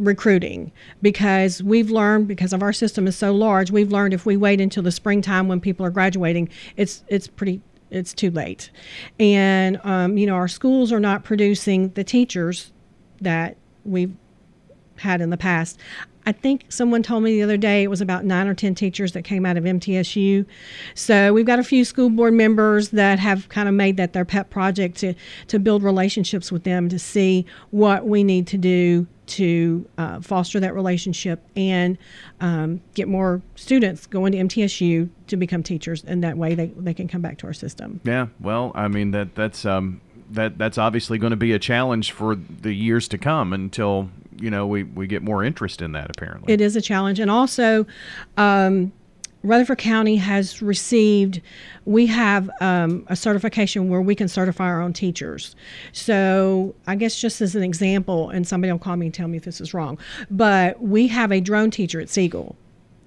recruiting 0.00 0.72
because 1.02 1.62
we've 1.62 1.90
learned 1.90 2.26
because 2.26 2.52
of 2.52 2.62
our 2.62 2.72
system 2.72 3.06
is 3.06 3.14
so 3.14 3.32
large 3.32 3.70
we've 3.70 3.92
learned 3.92 4.14
if 4.14 4.24
we 4.24 4.36
wait 4.36 4.60
until 4.60 4.82
the 4.82 4.90
springtime 4.90 5.46
when 5.46 5.60
people 5.60 5.84
are 5.84 5.90
graduating 5.90 6.48
it's 6.76 7.04
it's 7.08 7.26
pretty 7.26 7.60
it's 7.90 8.14
too 8.14 8.30
late 8.30 8.70
and 9.18 9.78
um, 9.84 10.16
you 10.16 10.26
know 10.26 10.34
our 10.34 10.48
schools 10.48 10.90
are 10.90 11.00
not 11.00 11.22
producing 11.22 11.90
the 11.90 12.02
teachers 12.02 12.72
that 13.20 13.56
we've 13.84 14.14
had 14.96 15.20
in 15.20 15.28
the 15.28 15.36
past 15.36 15.78
I 16.26 16.32
think 16.32 16.66
someone 16.68 17.02
told 17.02 17.22
me 17.22 17.32
the 17.32 17.42
other 17.42 17.56
day 17.56 17.82
it 17.82 17.88
was 17.88 18.00
about 18.00 18.24
nine 18.24 18.46
or 18.46 18.54
10 18.54 18.74
teachers 18.74 19.12
that 19.12 19.22
came 19.22 19.46
out 19.46 19.56
of 19.56 19.64
MTSU. 19.64 20.44
So 20.94 21.32
we've 21.32 21.46
got 21.46 21.58
a 21.58 21.64
few 21.64 21.84
school 21.84 22.10
board 22.10 22.34
members 22.34 22.90
that 22.90 23.18
have 23.18 23.48
kind 23.48 23.68
of 23.68 23.74
made 23.74 23.96
that 23.96 24.12
their 24.12 24.26
pet 24.26 24.50
project 24.50 24.98
to, 24.98 25.14
to 25.48 25.58
build 25.58 25.82
relationships 25.82 26.52
with 26.52 26.64
them 26.64 26.88
to 26.90 26.98
see 26.98 27.46
what 27.70 28.06
we 28.06 28.22
need 28.22 28.46
to 28.48 28.58
do 28.58 29.06
to 29.30 29.88
uh, 29.98 30.20
foster 30.20 30.60
that 30.60 30.74
relationship 30.74 31.42
and 31.56 31.96
um, 32.40 32.80
get 32.94 33.08
more 33.08 33.42
students 33.54 34.06
going 34.06 34.32
to 34.32 34.38
MTSU 34.38 35.08
to 35.28 35.36
become 35.36 35.62
teachers. 35.62 36.04
And 36.04 36.22
that 36.24 36.36
way 36.36 36.54
they, 36.54 36.66
they 36.76 36.94
can 36.94 37.08
come 37.08 37.22
back 37.22 37.38
to 37.38 37.46
our 37.46 37.52
system. 37.52 38.00
Yeah, 38.04 38.28
well, 38.40 38.72
I 38.74 38.88
mean, 38.88 39.12
that 39.12 39.34
that's. 39.34 39.64
Um 39.64 40.00
that 40.32 40.56
that's 40.58 40.78
obviously 40.78 41.18
going 41.18 41.32
to 41.32 41.36
be 41.36 41.52
a 41.52 41.58
challenge 41.58 42.12
for 42.12 42.36
the 42.36 42.72
years 42.72 43.08
to 43.08 43.18
come 43.18 43.52
until 43.52 44.08
you 44.38 44.50
know 44.50 44.66
we, 44.66 44.84
we 44.84 45.06
get 45.06 45.22
more 45.22 45.42
interest 45.42 45.82
in 45.82 45.90
that 45.92 46.08
apparently 46.08 46.52
it 46.52 46.60
is 46.60 46.76
a 46.76 46.80
challenge 46.80 47.18
and 47.18 47.30
also 47.30 47.84
um, 48.36 48.92
rutherford 49.42 49.78
county 49.78 50.16
has 50.16 50.60
received 50.60 51.40
we 51.86 52.06
have 52.06 52.50
um, 52.60 53.04
a 53.08 53.16
certification 53.16 53.88
where 53.88 54.02
we 54.02 54.14
can 54.14 54.28
certify 54.28 54.64
our 54.64 54.80
own 54.80 54.92
teachers 54.92 55.56
so 55.92 56.74
i 56.86 56.94
guess 56.94 57.18
just 57.18 57.40
as 57.40 57.54
an 57.54 57.62
example 57.62 58.30
and 58.30 58.46
somebody 58.46 58.70
will 58.70 58.78
call 58.78 58.96
me 58.96 59.06
and 59.06 59.14
tell 59.14 59.28
me 59.28 59.36
if 59.36 59.44
this 59.44 59.60
is 59.60 59.72
wrong 59.72 59.98
but 60.30 60.80
we 60.82 61.08
have 61.08 61.32
a 61.32 61.40
drone 61.40 61.70
teacher 61.70 62.00
at 62.00 62.08
siegel 62.08 62.56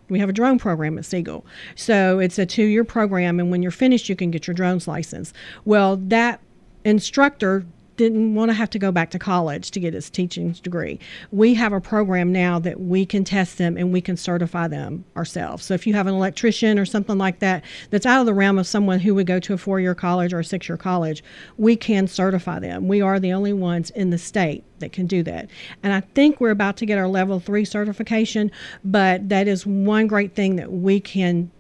we 0.10 0.20
have 0.20 0.30
a 0.30 0.34
drone 0.34 0.60
program 0.60 0.98
at 0.98 1.06
Siegel. 1.06 1.46
So 1.76 2.20
it's 2.20 2.38
a 2.38 2.46
two 2.46 2.66
year 2.66 2.84
program, 2.84 3.40
and 3.40 3.50
when 3.50 3.64
you're 3.64 3.72
finished, 3.72 4.10
you 4.10 4.16
can 4.16 4.32
get 4.32 4.46
your 4.46 4.54
drones 4.54 4.88
license. 4.88 5.34
Well, 5.66 5.98
that 5.98 6.40
instructor 6.86 7.66
didn't 7.96 8.36
want 8.36 8.50
to 8.50 8.54
have 8.54 8.70
to 8.72 8.80
go 8.80 8.92
back 8.92 9.12
to 9.12 9.20
college 9.20 9.72
to 9.72 9.80
get 9.80 9.94
his 9.94 10.10
teaching 10.10 10.52
degree. 10.52 11.00
We 11.32 11.54
have 11.56 11.74
a 11.74 11.82
program 11.82 12.32
now 12.32 12.60
that 12.60 12.80
we 12.80 13.06
can 13.06 13.24
test 13.24 13.58
them 13.58 13.78
and 13.78 13.94
we 13.94 14.02
can 14.02 14.18
certify 14.18 14.68
them 14.68 15.06
ourselves. 15.16 15.66
So 15.66 15.74
if 15.74 15.86
you 15.86 15.94
have 15.94 16.08
an 16.08 16.14
electrician 16.14 16.80
or 16.80 16.86
something 16.86 17.18
like 17.18 17.40
that 17.40 17.64
that's 17.90 18.06
out 18.06 18.20
of 18.20 18.26
the 18.26 18.34
realm 18.34 18.58
of 18.58 18.68
someone 18.68 19.00
who 19.00 19.14
would 19.16 19.28
go 19.28 19.40
to 19.40 19.54
a 19.54 19.58
four 19.58 19.80
year 19.80 19.96
college 19.96 20.34
or 20.34 20.40
a 20.40 20.46
six 20.46 20.68
year 20.68 20.78
college, 20.78 21.24
we 21.58 21.76
can 21.76 22.08
certify 22.08 22.60
them. 22.60 22.88
We 22.88 23.02
are 23.02 23.20
the 23.20 23.34
only 23.34 23.54
ones 23.54 23.90
in 23.92 24.10
the 24.10 24.18
state 24.18 24.64
that 24.80 24.92
can 24.92 25.08
do 25.08 25.24
that. 25.24 25.50
And 25.84 25.94
I 25.94 26.02
think 26.02 26.40
we're 26.40 26.52
about 26.52 26.78
to 26.78 26.86
get 26.86 26.98
our 26.98 27.08
level 27.08 27.40
three 27.40 27.66
certification, 27.66 28.52
but 28.84 29.30
that 29.30 29.48
is 29.48 29.66
one 29.66 30.08
great 30.08 30.36
thing 30.36 30.56
that 30.58 30.72
we 30.72 31.00
can 31.00 31.52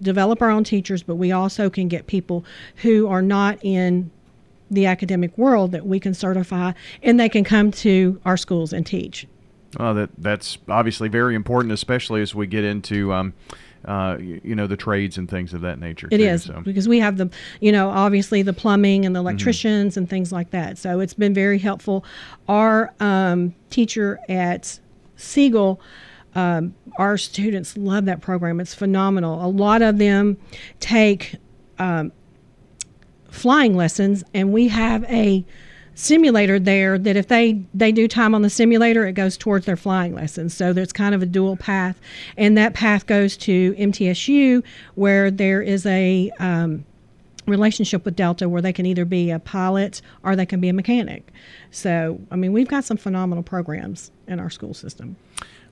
develop 0.00 0.40
our 0.40 0.50
own 0.50 0.64
teachers, 0.64 1.02
but 1.02 1.16
we 1.16 1.32
also 1.32 1.68
can 1.68 1.88
get 1.88 2.06
people 2.06 2.44
who 2.76 3.08
are 3.08 3.22
not 3.22 3.58
in 3.62 4.10
the 4.72 4.86
academic 4.86 5.36
world 5.36 5.72
that 5.72 5.86
we 5.86 6.00
can 6.00 6.14
certify 6.14 6.72
and 7.02 7.20
they 7.20 7.28
can 7.28 7.44
come 7.44 7.70
to 7.70 8.20
our 8.24 8.36
schools 8.36 8.72
and 8.72 8.86
teach. 8.86 9.26
Oh, 9.78 9.94
that 9.94 10.10
that's 10.18 10.58
obviously 10.68 11.08
very 11.08 11.34
important, 11.34 11.72
especially 11.72 12.20
as 12.22 12.34
we 12.34 12.46
get 12.46 12.64
into. 12.64 13.12
Um, 13.12 13.34
uh, 13.84 14.16
you, 14.20 14.40
you, 14.44 14.54
know 14.54 14.66
the 14.68 14.76
trades 14.76 15.18
and 15.18 15.28
things 15.28 15.52
of 15.52 15.62
that 15.62 15.80
nature. 15.80 16.08
It 16.10 16.18
too, 16.18 16.24
is 16.24 16.44
so. 16.44 16.60
because 16.64 16.88
we 16.88 17.00
have 17.00 17.16
the, 17.16 17.30
you 17.60 17.72
know, 17.72 17.90
obviously 17.90 18.42
the 18.42 18.52
plumbing 18.52 19.04
and 19.04 19.16
the 19.16 19.20
electricians 19.20 19.92
mm-hmm. 19.92 20.00
and 20.00 20.10
things 20.10 20.30
like 20.30 20.50
that. 20.50 20.78
So 20.78 21.00
it's 21.00 21.14
been 21.14 21.34
very 21.34 21.58
helpful. 21.58 22.04
Our 22.48 22.94
um, 23.00 23.54
teacher 23.70 24.20
at 24.28 24.78
Siegel, 25.16 25.80
um, 26.34 26.74
our 26.96 27.18
students 27.18 27.76
love 27.76 28.04
that 28.04 28.20
program. 28.20 28.60
It's 28.60 28.74
phenomenal. 28.74 29.44
A 29.44 29.48
lot 29.48 29.82
of 29.82 29.98
them 29.98 30.36
take 30.78 31.36
um, 31.78 32.12
flying 33.32 33.74
lessons, 33.74 34.22
and 34.34 34.52
we 34.52 34.68
have 34.68 35.04
a 35.04 35.44
simulator 35.94 36.58
there 36.58 36.98
that 36.98 37.16
if 37.16 37.28
they 37.28 37.62
they 37.74 37.92
do 37.92 38.08
time 38.08 38.34
on 38.34 38.40
the 38.40 38.48
simulator 38.48 39.06
it 39.06 39.12
goes 39.12 39.36
towards 39.36 39.66
their 39.66 39.76
flying 39.76 40.14
lessons. 40.14 40.54
So 40.54 40.72
there's 40.72 40.92
kind 40.92 41.14
of 41.14 41.20
a 41.20 41.26
dual 41.26 41.56
path 41.56 42.00
and 42.38 42.56
that 42.56 42.72
path 42.72 43.06
goes 43.06 43.36
to 43.38 43.74
mtsu 43.74 44.64
where 44.94 45.30
there 45.30 45.60
is 45.60 45.84
a 45.84 46.30
um, 46.38 46.86
relationship 47.46 48.06
with 48.06 48.16
delta 48.16 48.48
where 48.48 48.62
they 48.62 48.72
can 48.72 48.86
either 48.86 49.04
be 49.04 49.30
a 49.30 49.38
pilot 49.38 50.00
or 50.22 50.34
they 50.34 50.46
can 50.46 50.60
be 50.60 50.70
a 50.70 50.72
mechanic 50.72 51.30
so 51.72 52.20
i 52.30 52.36
mean 52.36 52.52
we've 52.52 52.68
got 52.68 52.84
some 52.84 52.96
phenomenal 52.96 53.42
programs 53.42 54.12
in 54.28 54.38
our 54.38 54.50
school 54.50 54.72
system 54.72 55.16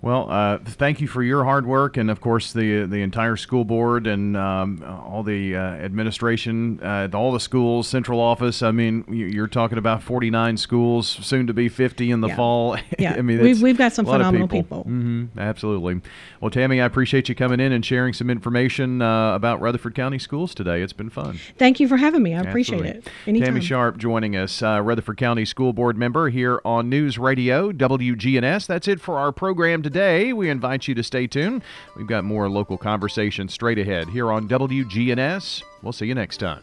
well, 0.03 0.31
uh, 0.31 0.59
thank 0.65 1.03
you 1.03 1.07
for 1.07 1.23
your 1.23 1.45
hard 1.45 1.67
work, 1.67 1.99
and 1.99 2.11
of 2.11 2.23
course 2.23 2.55
the 2.55 2.87
the 2.87 3.03
entire 3.03 3.37
school 3.37 3.67
board 3.67 4.07
and 4.07 4.35
um, 4.35 4.83
all 4.83 5.23
the 5.23 5.55
uh, 5.55 5.61
administration, 5.61 6.81
uh, 6.83 7.09
all 7.13 7.33
the 7.33 7.41
schools, 7.41 7.87
central 7.87 8.19
office. 8.19 8.63
I 8.63 8.71
mean, 8.71 9.05
you're 9.09 9.47
talking 9.47 9.77
about 9.77 10.03
49 10.03 10.57
schools, 10.57 11.07
soon 11.07 11.47
to 11.49 11.53
be 11.53 11.69
50 11.69 12.11
in 12.11 12.21
the 12.23 12.29
yeah. 12.29 12.37
fall. 12.37 12.77
Yeah, 12.99 13.15
I 13.15 13.23
mean, 13.23 13.41
we've, 13.41 13.63
we've 13.63 13.79
got 13.79 13.93
some 13.93 14.05
phenomenal 14.05 14.47
people. 14.47 14.85
people. 14.85 14.93
Mm-hmm. 14.93 15.39
Absolutely. 15.39 16.03
Well, 16.41 16.51
Tammy, 16.51 16.81
I 16.81 16.85
appreciate 16.85 17.31
you 17.31 17.35
coming 17.35 17.59
in 17.59 17.73
and 17.73 17.85
sharing 17.85 18.13
some 18.13 18.29
information 18.29 19.01
uh, 19.01 19.35
about 19.35 19.61
Rutherford 19.61 19.95
County 19.95 20.19
schools 20.19 20.55
today. 20.55 20.83
It's 20.83 20.93
been 20.93 21.09
fun. 21.09 21.39
Thank 21.57 21.81
you 21.81 21.89
for 21.89 21.97
having 21.97 22.23
me. 22.23 22.35
I 22.35 22.41
appreciate 22.41 22.81
Absolutely. 22.81 23.01
it. 23.01 23.29
Anytime. 23.29 23.47
Tammy 23.47 23.61
Sharp 23.63 23.97
joining 23.97 24.37
us, 24.37 24.63
uh, 24.63 24.83
Rutherford 24.83 25.17
County 25.17 25.47
School 25.47 25.73
Board 25.91 25.99
member 25.99 26.29
here 26.29 26.61
on 26.65 26.89
News 26.89 27.19
Radio 27.19 27.73
WGNS. 27.73 28.69
That's 28.69 28.87
it 28.87 29.01
for 29.01 29.19
our 29.19 29.33
program 29.33 29.83
today. 29.83 30.33
We 30.33 30.49
invite 30.49 30.87
you 30.87 30.95
to 30.95 31.03
stay 31.03 31.27
tuned. 31.27 31.65
We've 31.97 32.07
got 32.07 32.23
more 32.23 32.49
local 32.49 32.79
conversation 32.79 33.49
straight 33.49 33.77
ahead 33.77 34.09
here 34.09 34.31
on 34.31 34.49
WGNS. 34.49 35.65
We'll 35.83 35.93
see 35.93 36.07
you 36.07 36.15
next 36.15 36.37
time. 36.37 36.61